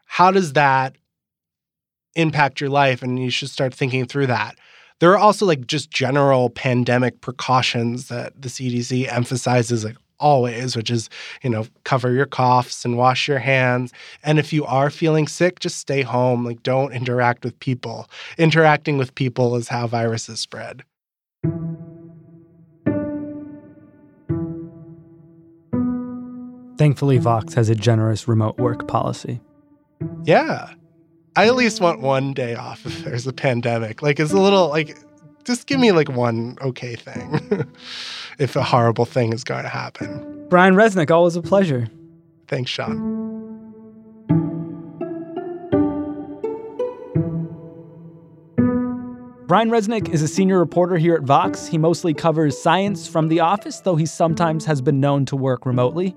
how 0.07 0.31
does 0.31 0.55
that 0.55 0.97
impact 2.17 2.61
your 2.61 2.71
life? 2.71 3.03
And 3.03 3.19
you 3.19 3.31
should 3.31 3.51
start 3.51 3.75
thinking 3.75 4.07
through 4.07 4.27
that. 4.29 4.57
There 4.99 5.13
are 5.13 5.19
also 5.19 5.45
like 5.45 5.67
just 5.67 5.91
general 5.91 6.49
pandemic 6.51 7.21
precautions 7.21 8.09
that 8.09 8.41
the 8.41 8.49
CDC 8.49 9.13
emphasizes 9.13 9.85
like 9.85 9.97
always, 10.19 10.77
which 10.77 10.91
is, 10.91 11.09
you 11.43 11.51
know, 11.51 11.67
cover 11.85 12.13
your 12.13 12.27
coughs 12.27 12.85
and 12.85 12.97
wash 12.97 13.29
your 13.29 13.39
hands. 13.39 13.93
And 14.23 14.39
if 14.39 14.53
you 14.53 14.65
are 14.65 14.91
feeling 14.91 15.27
sick, 15.27 15.61
just 15.61 15.79
stay 15.79 16.03
home. 16.03 16.45
Like, 16.45 16.63
don't 16.63 16.93
interact 16.93 17.45
with 17.45 17.59
people. 17.61 18.09
Interacting 18.39 18.99
with 18.99 19.15
people 19.15 19.57
is 19.57 19.69
how 19.69 19.87
viruses 19.87 20.41
spread. 20.41 20.83
Thankfully, 26.79 27.17
Vox 27.19 27.55
has 27.55 27.71
a 27.71 27.75
generous 27.75 28.29
remote 28.29 28.59
work 28.59 28.87
policy. 28.87 29.41
Yeah. 30.25 30.71
I 31.35 31.47
at 31.47 31.57
least 31.57 31.81
want 31.81 32.01
one 32.01 32.35
day 32.35 32.55
off 32.55 32.85
if 32.85 33.05
there's 33.05 33.27
a 33.27 33.33
pandemic. 33.33 34.03
Like, 34.03 34.21
it's 34.21 34.33
a 34.33 34.41
little 34.41 34.69
like, 34.69 34.99
just 35.47 35.67
give 35.67 35.79
me 35.79 35.93
like 35.93 36.11
one 36.11 36.59
okay 36.61 36.97
thing 36.97 37.65
if 38.39 38.57
a 38.57 38.63
horrible 38.63 39.05
thing 39.05 39.33
is 39.33 39.45
going 39.45 39.63
to 39.63 39.69
happen. 39.69 40.47
Brian 40.51 40.75
Resnick, 40.75 41.11
always 41.11 41.37
a 41.37 41.43
pleasure. 41.43 41.89
Thanks, 42.49 42.71
Sean. 42.71 43.25
Brian 49.47 49.71
Resnick 49.71 50.09
is 50.09 50.23
a 50.23 50.29
senior 50.29 50.59
reporter 50.59 50.97
here 50.97 51.15
at 51.15 51.23
Vox. 51.23 51.69
He 51.69 51.79
mostly 51.79 52.13
covers 52.13 52.61
science 52.61 53.07
from 53.07 53.29
the 53.29 53.39
office, 53.39 53.79
though 53.79 53.95
he 53.95 54.05
sometimes 54.05 54.65
has 54.65 54.81
been 54.81 54.99
known 54.99 55.25
to 55.27 55.37
work 55.37 55.65
remotely. 55.65 56.17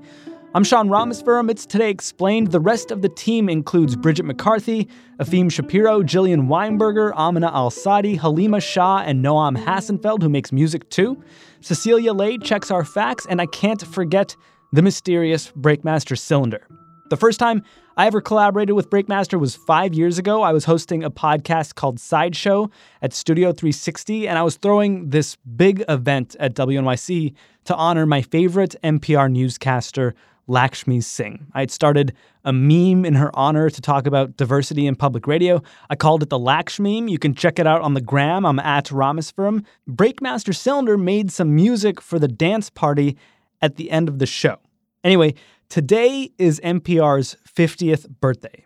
I'm 0.55 0.63
Sean 0.63 0.89
Rameswaram. 0.89 1.51
It's 1.51 1.67
Today 1.67 1.91
Explained. 1.91 2.47
The 2.51 2.59
rest 2.59 2.89
of 2.89 3.03
the 3.03 3.09
team 3.09 3.49
includes 3.49 3.95
Bridget 3.95 4.23
McCarthy, 4.23 4.87
Afim 5.19 5.51
Shapiro, 5.51 6.01
Jillian 6.01 6.47
Weinberger, 6.47 7.13
Amina 7.15 7.51
Al 7.53 7.69
Sadi, 7.69 8.15
Halima 8.15 8.59
Shah, 8.59 9.03
and 9.05 9.23
Noam 9.23 9.63
Hassenfeld, 9.63 10.23
who 10.23 10.29
makes 10.29 10.51
music 10.51 10.89
too. 10.89 11.23
Cecilia 11.61 12.13
Lei 12.13 12.39
checks 12.39 12.71
our 12.71 12.83
facts, 12.83 13.27
and 13.29 13.39
I 13.39 13.45
can't 13.45 13.85
forget 13.85 14.35
the 14.73 14.81
mysterious 14.81 15.51
Breakmaster 15.51 16.17
Cylinder. 16.17 16.65
The 17.11 17.17
first 17.17 17.39
time 17.39 17.63
I 17.95 18.07
ever 18.07 18.21
collaborated 18.21 18.75
with 18.75 18.89
Breakmaster 18.89 19.39
was 19.39 19.55
five 19.55 19.93
years 19.93 20.17
ago. 20.17 20.41
I 20.41 20.53
was 20.53 20.65
hosting 20.65 21.03
a 21.03 21.11
podcast 21.11 21.75
called 21.75 21.99
Sideshow 21.99 22.69
at 23.01 23.13
Studio 23.13 23.51
360, 23.51 24.27
and 24.27 24.37
I 24.37 24.41
was 24.43 24.57
throwing 24.57 25.09
this 25.09 25.35
big 25.35 25.83
event 25.87 26.35
at 26.39 26.55
WNYC 26.55 27.33
to 27.65 27.75
honor 27.75 28.05
my 28.05 28.21
favorite 28.21 28.75
NPR 28.83 29.31
newscaster, 29.31 30.15
Lakshmi 30.49 30.99
Singh. 30.99 31.47
I 31.53 31.61
had 31.61 31.71
started 31.71 32.13
a 32.43 32.51
meme 32.51 33.05
in 33.05 33.13
her 33.13 33.29
honor 33.33 33.69
to 33.69 33.81
talk 33.81 34.07
about 34.07 34.35
diversity 34.35 34.87
in 34.87 34.95
public 34.95 35.27
radio. 35.27 35.61
I 35.89 35.95
called 35.95 36.23
it 36.23 36.29
the 36.29 36.39
Laksh 36.39 36.79
meme. 36.79 37.07
You 37.07 37.19
can 37.19 37.35
check 37.35 37.59
it 37.59 37.67
out 37.67 37.81
on 37.81 37.93
the 37.93 38.01
gram. 38.01 38.45
I'm 38.45 38.59
at 38.59 38.85
Rameswaram. 38.85 39.63
Breakmaster 39.87 40.55
Cylinder 40.55 40.97
made 40.97 41.31
some 41.31 41.55
music 41.55 42.01
for 42.01 42.17
the 42.19 42.27
dance 42.27 42.69
party 42.69 43.15
at 43.61 43.75
the 43.75 43.91
end 43.91 44.09
of 44.09 44.19
the 44.19 44.25
show. 44.25 44.57
Anyway, 45.03 45.35
today 45.69 46.31
is 46.37 46.59
NPR's 46.61 47.37
50th 47.47 48.09
birthday. 48.19 48.65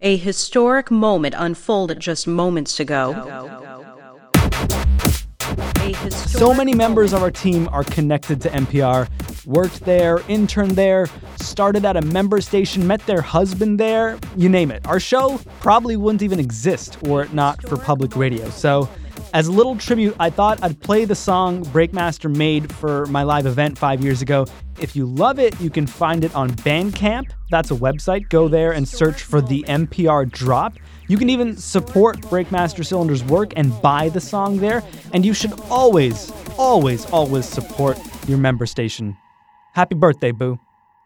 A 0.00 0.16
historic 0.16 0.90
moment 0.90 1.34
unfolded 1.38 1.98
just 2.00 2.26
moments 2.26 2.78
ago. 2.78 3.72
So 6.10 6.54
many 6.54 6.74
members 6.74 7.12
of 7.12 7.22
our 7.22 7.30
team 7.30 7.68
are 7.70 7.84
connected 7.84 8.40
to 8.42 8.48
NPR, 8.50 9.08
worked 9.46 9.80
there, 9.84 10.20
interned 10.28 10.72
there, 10.72 11.08
started 11.36 11.84
at 11.84 11.96
a 11.96 12.02
member 12.02 12.40
station, 12.40 12.86
met 12.86 13.04
their 13.06 13.20
husband 13.20 13.78
there, 13.78 14.18
you 14.36 14.48
name 14.48 14.70
it. 14.70 14.86
Our 14.86 15.00
show 15.00 15.38
probably 15.60 15.96
wouldn't 15.96 16.22
even 16.22 16.40
exist 16.40 17.02
were 17.02 17.24
it 17.24 17.32
not 17.32 17.62
for 17.68 17.76
public 17.76 18.16
radio. 18.16 18.48
So, 18.50 18.88
as 19.32 19.48
a 19.48 19.52
little 19.52 19.76
tribute, 19.76 20.14
I 20.20 20.30
thought 20.30 20.62
I'd 20.62 20.80
play 20.80 21.04
the 21.04 21.14
song 21.16 21.64
Breakmaster 21.64 22.34
made 22.34 22.72
for 22.72 23.06
my 23.06 23.24
live 23.24 23.46
event 23.46 23.76
five 23.76 24.02
years 24.02 24.22
ago. 24.22 24.46
If 24.80 24.94
you 24.94 25.06
love 25.06 25.40
it, 25.40 25.60
you 25.60 25.70
can 25.70 25.88
find 25.88 26.24
it 26.24 26.32
on 26.36 26.50
Bandcamp. 26.50 27.30
That's 27.50 27.72
a 27.72 27.74
website. 27.74 28.28
Go 28.28 28.46
there 28.46 28.72
and 28.72 28.86
search 28.86 29.22
for 29.22 29.40
the 29.40 29.64
NPR 29.66 30.30
drop. 30.30 30.74
You 31.08 31.18
can 31.18 31.30
even 31.30 31.56
support 31.56 32.20
Breakmaster 32.22 32.84
Cylinder's 32.84 33.24
work 33.24 33.52
and 33.56 33.80
buy 33.82 34.08
the 34.08 34.20
song 34.20 34.58
there. 34.58 34.84
And 35.12 35.26
you 35.26 35.34
should 35.34 35.52
always, 35.68 36.32
always, 36.56 37.04
always 37.10 37.44
support 37.44 37.98
your 38.28 38.38
member 38.38 38.66
station. 38.66 39.16
Happy 39.74 39.96
birthday, 39.96 40.30
Boo. 40.30 40.60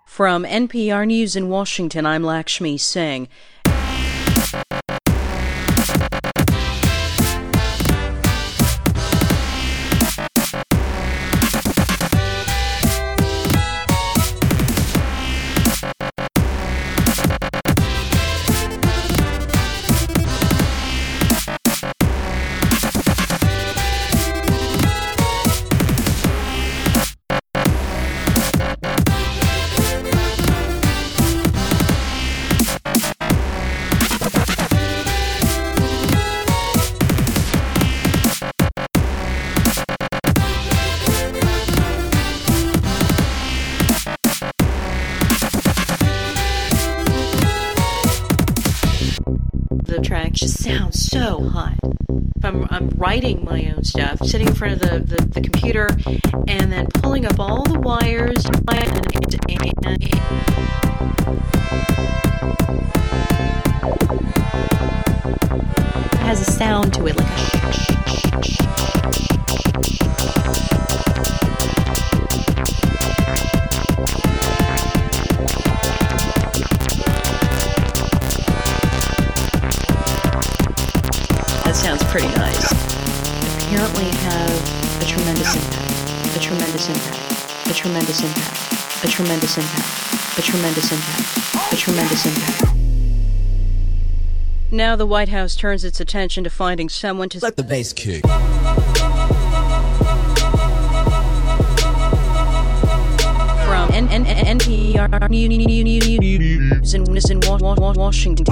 From 0.04 0.44
NPR 0.44 1.06
News 1.06 1.36
in 1.36 1.48
Washington, 1.48 2.04
I'm 2.04 2.22
Lakshmi 2.22 2.76
Singh. 2.76 3.26
So 51.08 51.48
hot. 51.48 51.74
I'm, 52.44 52.66
I'm 52.70 52.90
writing 52.90 53.44
my 53.44 53.72
own 53.74 53.82
stuff, 53.82 54.18
sitting 54.24 54.48
in 54.48 54.54
front 54.54 54.74
of 54.74 54.80
the, 54.80 55.16
the, 55.16 55.24
the 55.26 55.40
computer, 55.40 55.88
and 56.46 56.70
then 56.70 56.86
pulling 56.86 57.24
up 57.24 57.40
all 57.40 57.62
the 57.64 57.80
wires, 57.80 58.44
and, 58.44 59.06
it 60.00 60.14
has 66.18 66.46
a 66.46 66.52
sound 66.52 66.92
to 66.94 67.06
it, 67.06 67.16
like 67.16 67.26
a 67.26 67.38
Apparently 83.78 84.10
have 84.10 85.00
a 85.00 85.04
tremendous 85.04 85.54
impact. 85.54 86.36
A 86.36 86.40
tremendous 86.40 86.88
impact. 86.88 87.68
A 87.70 87.72
tremendous 87.72 88.24
impact. 88.24 89.04
A 89.04 89.08
tremendous 89.08 89.56
impact. 89.56 90.36
A 90.36 90.42
tremendous 90.42 90.90
impact. 90.90 91.72
A 91.72 91.76
tremendous 91.76 92.26
impact. 92.26 92.74
Now 94.72 94.96
the 94.96 95.06
White 95.06 95.28
House 95.28 95.54
turns 95.54 95.84
its 95.84 96.00
attention 96.00 96.42
to 96.42 96.50
finding 96.50 96.88
someone 96.88 97.28
to 97.28 97.38
let 97.38 97.54
the 97.54 97.62
bass 97.62 97.92
kick. 97.92 98.24
From 103.64 103.92
N- 103.92 104.08
N- 104.08 104.26
N- 104.26 104.58
NPR 104.58 105.30
News 105.30 106.94
in 106.94 107.04
in 107.30 107.40
Wa- 107.48 107.58
Wa- 107.58 107.74
Wa- 107.74 107.92
Washington. 107.92 108.44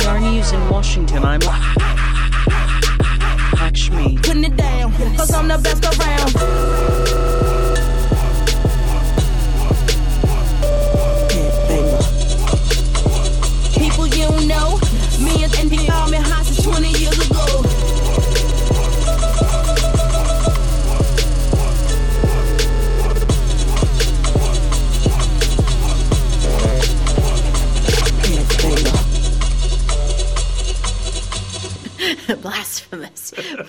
NPR 0.00 0.20
News 0.22 0.52
in 0.52 0.68
Washington. 0.70 1.22
I'm 1.24 1.40
Lakshmi. 3.60 4.16
Putting 4.16 4.44
it 4.44 4.56
down, 4.56 4.92
cause 4.94 5.30
I'm 5.34 5.46
the 5.46 5.58
best 5.58 5.84
around. 5.84 7.39